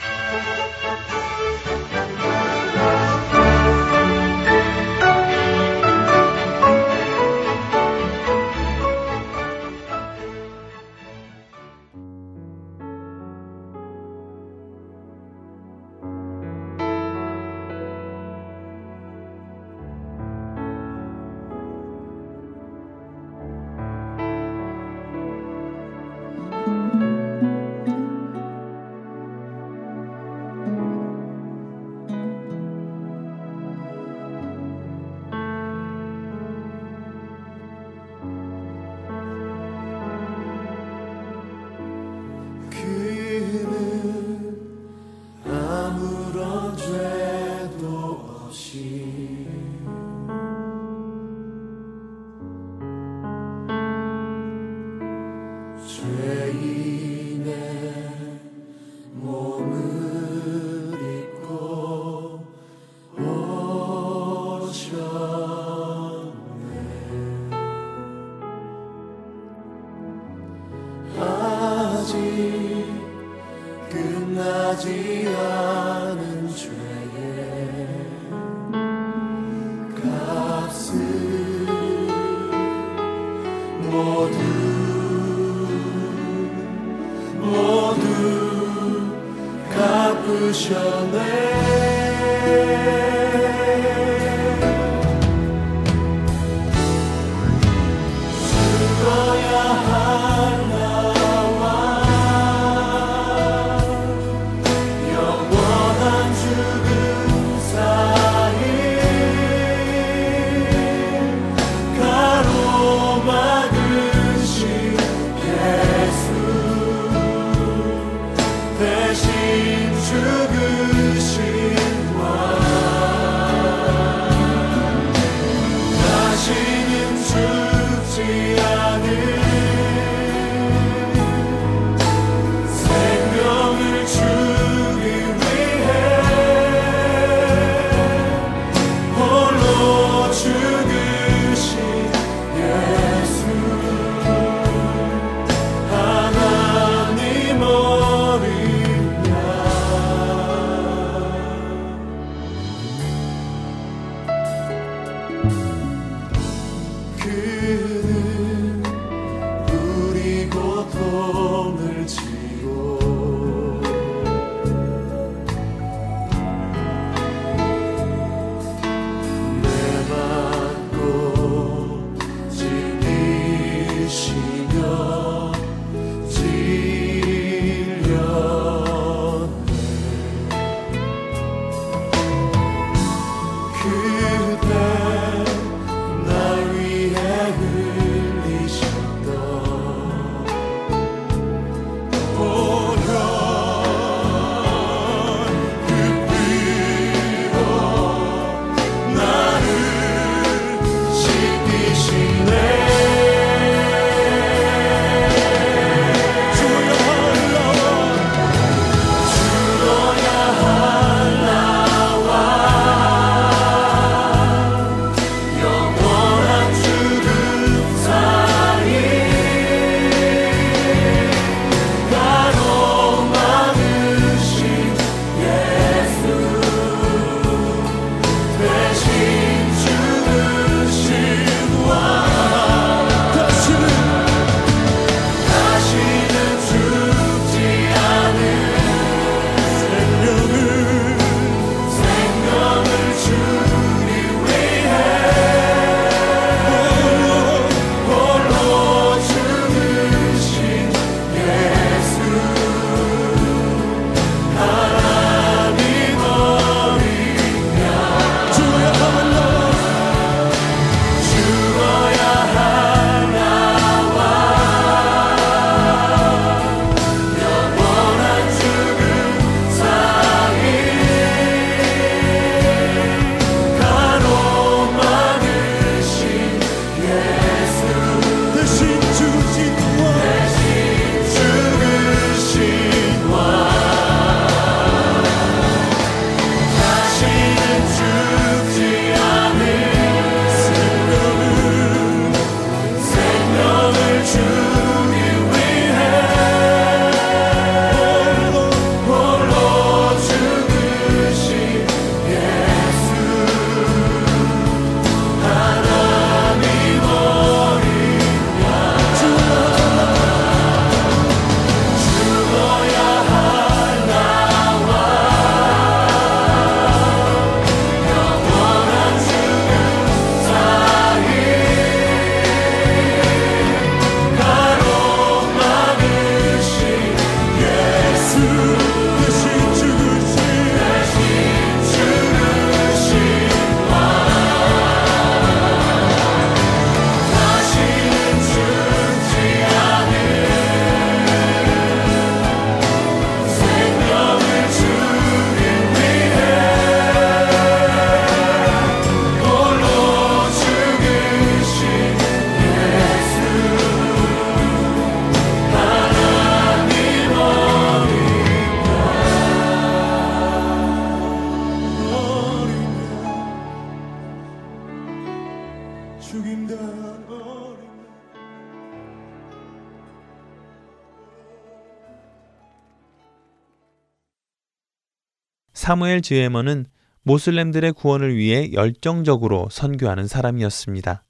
사무엘 375.90 376.22
즈에머는 376.22 376.86
모슬렘들의 377.24 377.94
구원을 377.94 378.38
위해 378.38 378.72
열정적으로 378.74 379.70
선교하는 379.72 380.28
사람이었습니다. 380.28 381.24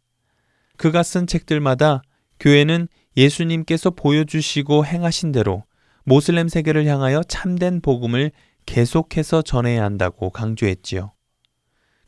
그가 0.75 1.01
쓴 1.01 1.27
책들마다 1.27 2.01
교회는 2.41 2.89
예수님께서 3.15 3.91
보여주시고 3.91 4.85
행하신 4.85 5.31
대로 5.31 5.63
모슬렘 6.03 6.49
세계를 6.49 6.85
향하여 6.87 7.23
참된 7.23 7.79
복음을 7.79 8.31
계속해서 8.65 9.43
전해야 9.43 9.81
한다고 9.81 10.29
강조했지요. 10.29 11.13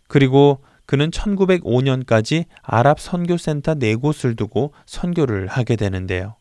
그리고 0.09 0.61
그는 0.85 1.09
1905년까지 1.09 2.47
아랍 2.63 2.99
선교센터 2.99 3.75
네 3.75 3.95
곳을 3.95 4.35
두고 4.35 4.73
선교를 4.85 5.47
하게 5.47 5.77
되는데요. 5.77 6.35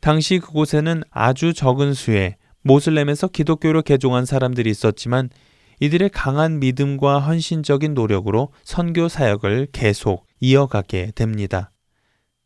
당시 0.00 0.38
그곳에는 0.40 1.04
아주 1.10 1.54
적은 1.54 1.94
수의 1.94 2.36
모슬렘에서 2.66 3.28
기독교로 3.28 3.82
개종한 3.82 4.26
사람들이 4.26 4.68
있었지만 4.70 5.30
이들의 5.78 6.10
강한 6.10 6.58
믿음과 6.58 7.20
헌신적인 7.20 7.94
노력으로 7.94 8.52
선교 8.64 9.08
사역을 9.08 9.68
계속 9.70 10.26
이어가게 10.40 11.12
됩니다. 11.14 11.70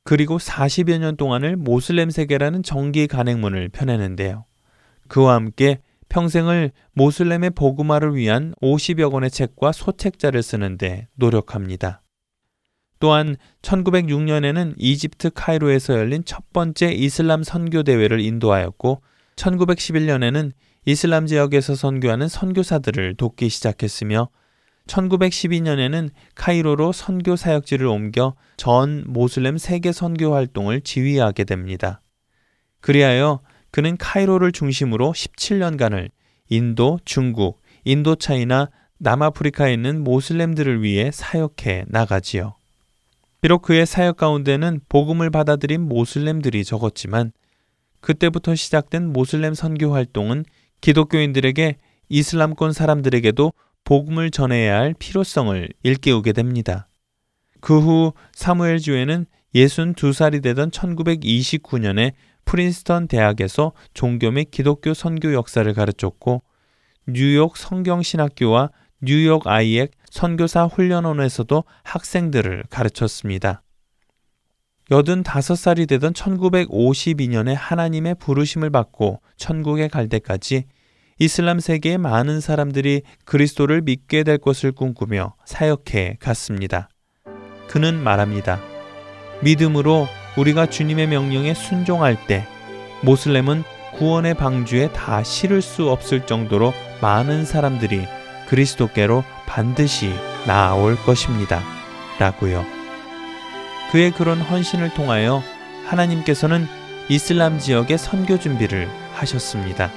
그리고 0.04 0.38
40여 0.38 0.98
년 0.98 1.16
동안을 1.16 1.56
모슬렘 1.56 2.10
세계라는 2.10 2.62
정기 2.62 3.06
간행문을 3.06 3.70
펴내는데요. 3.70 4.44
그와 5.08 5.34
함께 5.34 5.80
평생을 6.10 6.72
모슬렘의 6.92 7.50
복음화를 7.50 8.14
위한 8.14 8.52
50여 8.60 9.10
권의 9.10 9.30
책과 9.30 9.72
소책자를 9.72 10.42
쓰는데 10.42 11.08
노력합니다. 11.14 12.02
또한 12.98 13.36
1906년에는 13.62 14.74
이집트 14.76 15.30
카이로에서 15.30 15.94
열린 15.94 16.24
첫 16.26 16.52
번째 16.52 16.92
이슬람 16.92 17.42
선교 17.42 17.82
대회를 17.82 18.20
인도하였고 18.20 19.00
1911년에는 19.40 20.52
이슬람 20.86 21.26
지역에서 21.26 21.74
선교하는 21.74 22.28
선교사들을 22.28 23.16
돕기 23.16 23.48
시작했으며 23.48 24.28
1912년에는 24.86 26.10
카이로로 26.34 26.92
선교 26.92 27.36
사역지를 27.36 27.86
옮겨 27.86 28.34
전 28.56 29.04
모슬렘 29.06 29.56
세계 29.56 29.92
선교 29.92 30.34
활동을 30.34 30.80
지휘하게 30.80 31.44
됩니다. 31.44 32.00
그리하여 32.80 33.40
그는 33.70 33.96
카이로를 33.96 34.52
중심으로 34.52 35.12
17년간을 35.12 36.10
인도, 36.48 36.98
중국, 37.04 37.60
인도차이나 37.84 38.70
남아프리카에 38.98 39.72
있는 39.72 40.02
모슬렘들을 40.02 40.82
위해 40.82 41.10
사역해 41.12 41.84
나가지요. 41.88 42.56
비록 43.40 43.62
그의 43.62 43.86
사역 43.86 44.16
가운데는 44.16 44.80
복음을 44.88 45.30
받아들인 45.30 45.82
모슬렘들이 45.82 46.64
적었지만 46.64 47.32
그때부터 48.00 48.54
시작된 48.54 49.12
모슬렘 49.12 49.54
선교 49.54 49.92
활동은 49.92 50.44
기독교인들에게 50.80 51.76
이슬람권 52.08 52.72
사람들에게도 52.72 53.52
복음을 53.84 54.30
전해야 54.30 54.78
할 54.78 54.94
필요성을 54.98 55.68
일깨우게 55.82 56.32
됩니다. 56.32 56.88
그 57.60 57.80
후 57.80 58.12
사무엘 58.32 58.78
주에는 58.78 59.26
62살이 59.54 60.42
되던 60.42 60.70
1929년에 60.70 62.12
프린스턴 62.44 63.08
대학에서 63.08 63.72
종교 63.94 64.30
및 64.30 64.50
기독교 64.50 64.94
선교 64.94 65.32
역사를 65.34 65.72
가르쳤고 65.72 66.42
뉴욕 67.06 67.56
성경신학교와 67.56 68.70
뉴욕 69.02 69.46
아이엑 69.46 69.92
선교사 70.10 70.64
훈련원에서도 70.66 71.64
학생들을 71.84 72.64
가르쳤습니다. 72.70 73.62
85살이 74.90 75.88
되던 75.88 76.12
1952년에 76.12 77.54
하나님의 77.56 78.16
부르심을 78.16 78.70
받고 78.70 79.20
천국에 79.36 79.88
갈 79.88 80.08
때까지 80.08 80.64
이슬람 81.18 81.60
세계의 81.60 81.98
많은 81.98 82.40
사람들이 82.40 83.02
그리스도를 83.24 83.82
믿게 83.82 84.24
될 84.24 84.38
것을 84.38 84.72
꿈꾸며 84.72 85.34
사역해 85.44 86.16
갔습니다. 86.18 86.88
그는 87.68 88.02
말합니다. 88.02 88.60
믿음으로 89.42 90.08
우리가 90.36 90.66
주님의 90.66 91.06
명령에 91.08 91.54
순종할 91.54 92.26
때 92.26 92.46
모슬렘은 93.02 93.62
구원의 93.96 94.34
방주에 94.34 94.92
다 94.92 95.22
실을 95.22 95.62
수 95.62 95.90
없을 95.90 96.26
정도로 96.26 96.72
많은 97.00 97.44
사람들이 97.44 98.06
그리스도께로 98.48 99.22
반드시 99.46 100.10
나아올 100.46 100.96
것입니다. 100.96 101.60
라고요. 102.18 102.79
그의 103.90 104.12
그런 104.12 104.40
헌신을 104.40 104.94
통하여 104.94 105.42
하나님께서는 105.86 106.66
이슬람 107.08 107.58
지역의 107.58 107.98
선교 107.98 108.38
준비를 108.38 108.88
하셨습니다. 109.14 109.90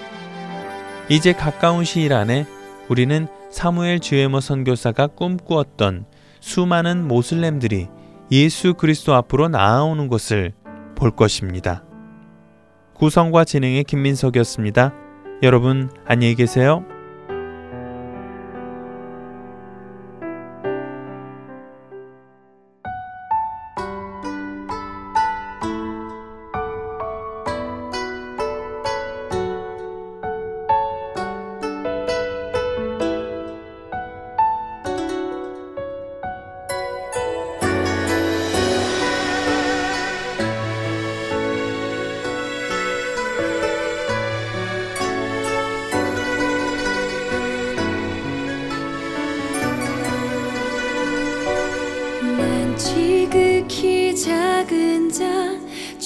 이제 1.10 1.32
가까운 1.34 1.84
시일 1.84 2.14
안에 2.14 2.46
우리는 2.90 3.28
사무엘 3.52 4.00
주에머 4.00 4.40
선교사가 4.40 5.08
꿈꾸었던 5.08 6.06
수많은 6.40 7.08
모슬렘들이 7.08 7.88
예수 8.32 8.74
그리스도 8.74 9.14
앞으로 9.14 9.48
나아오는 9.48 10.08
것을 10.08 10.54
볼 10.96 11.12
것입니다. 11.12 11.84
구성과 12.96 13.46
진행의 13.46 13.84
김민석이었습니다. 13.84 14.94
여러분 15.44 15.92
안녕히 16.06 16.34
계세요. 16.34 16.84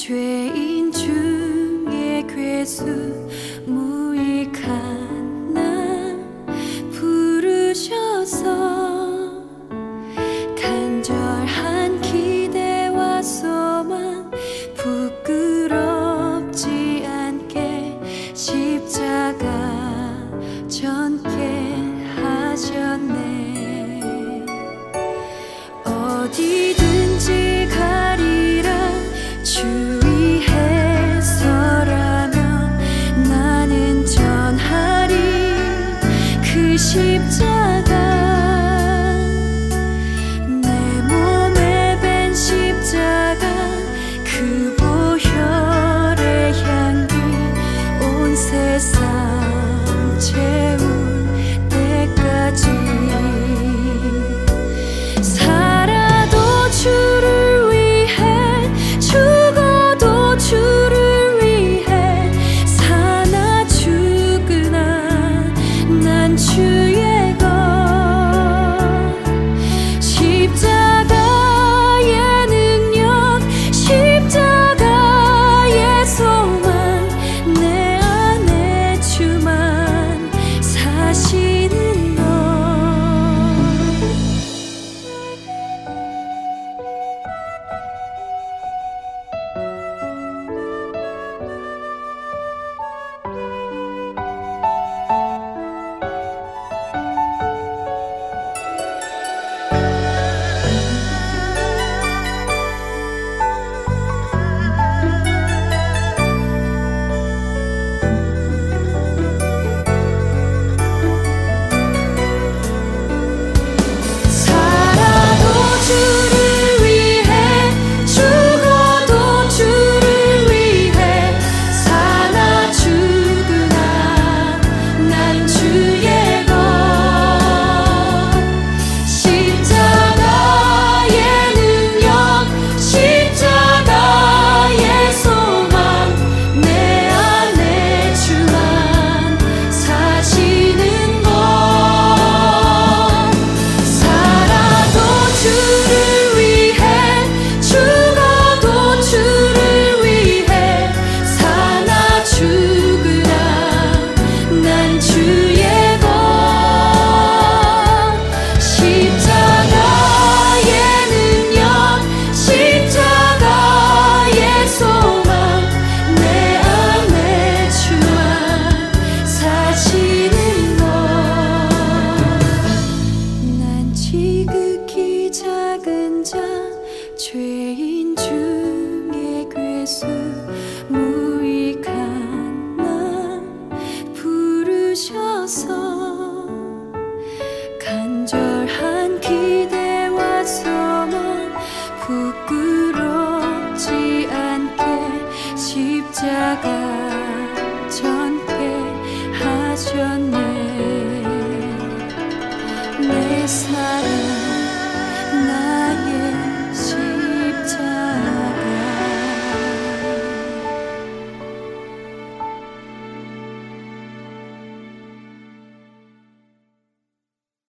죄인 0.07 0.89
중에 0.89 2.25
괴수 2.33 3.26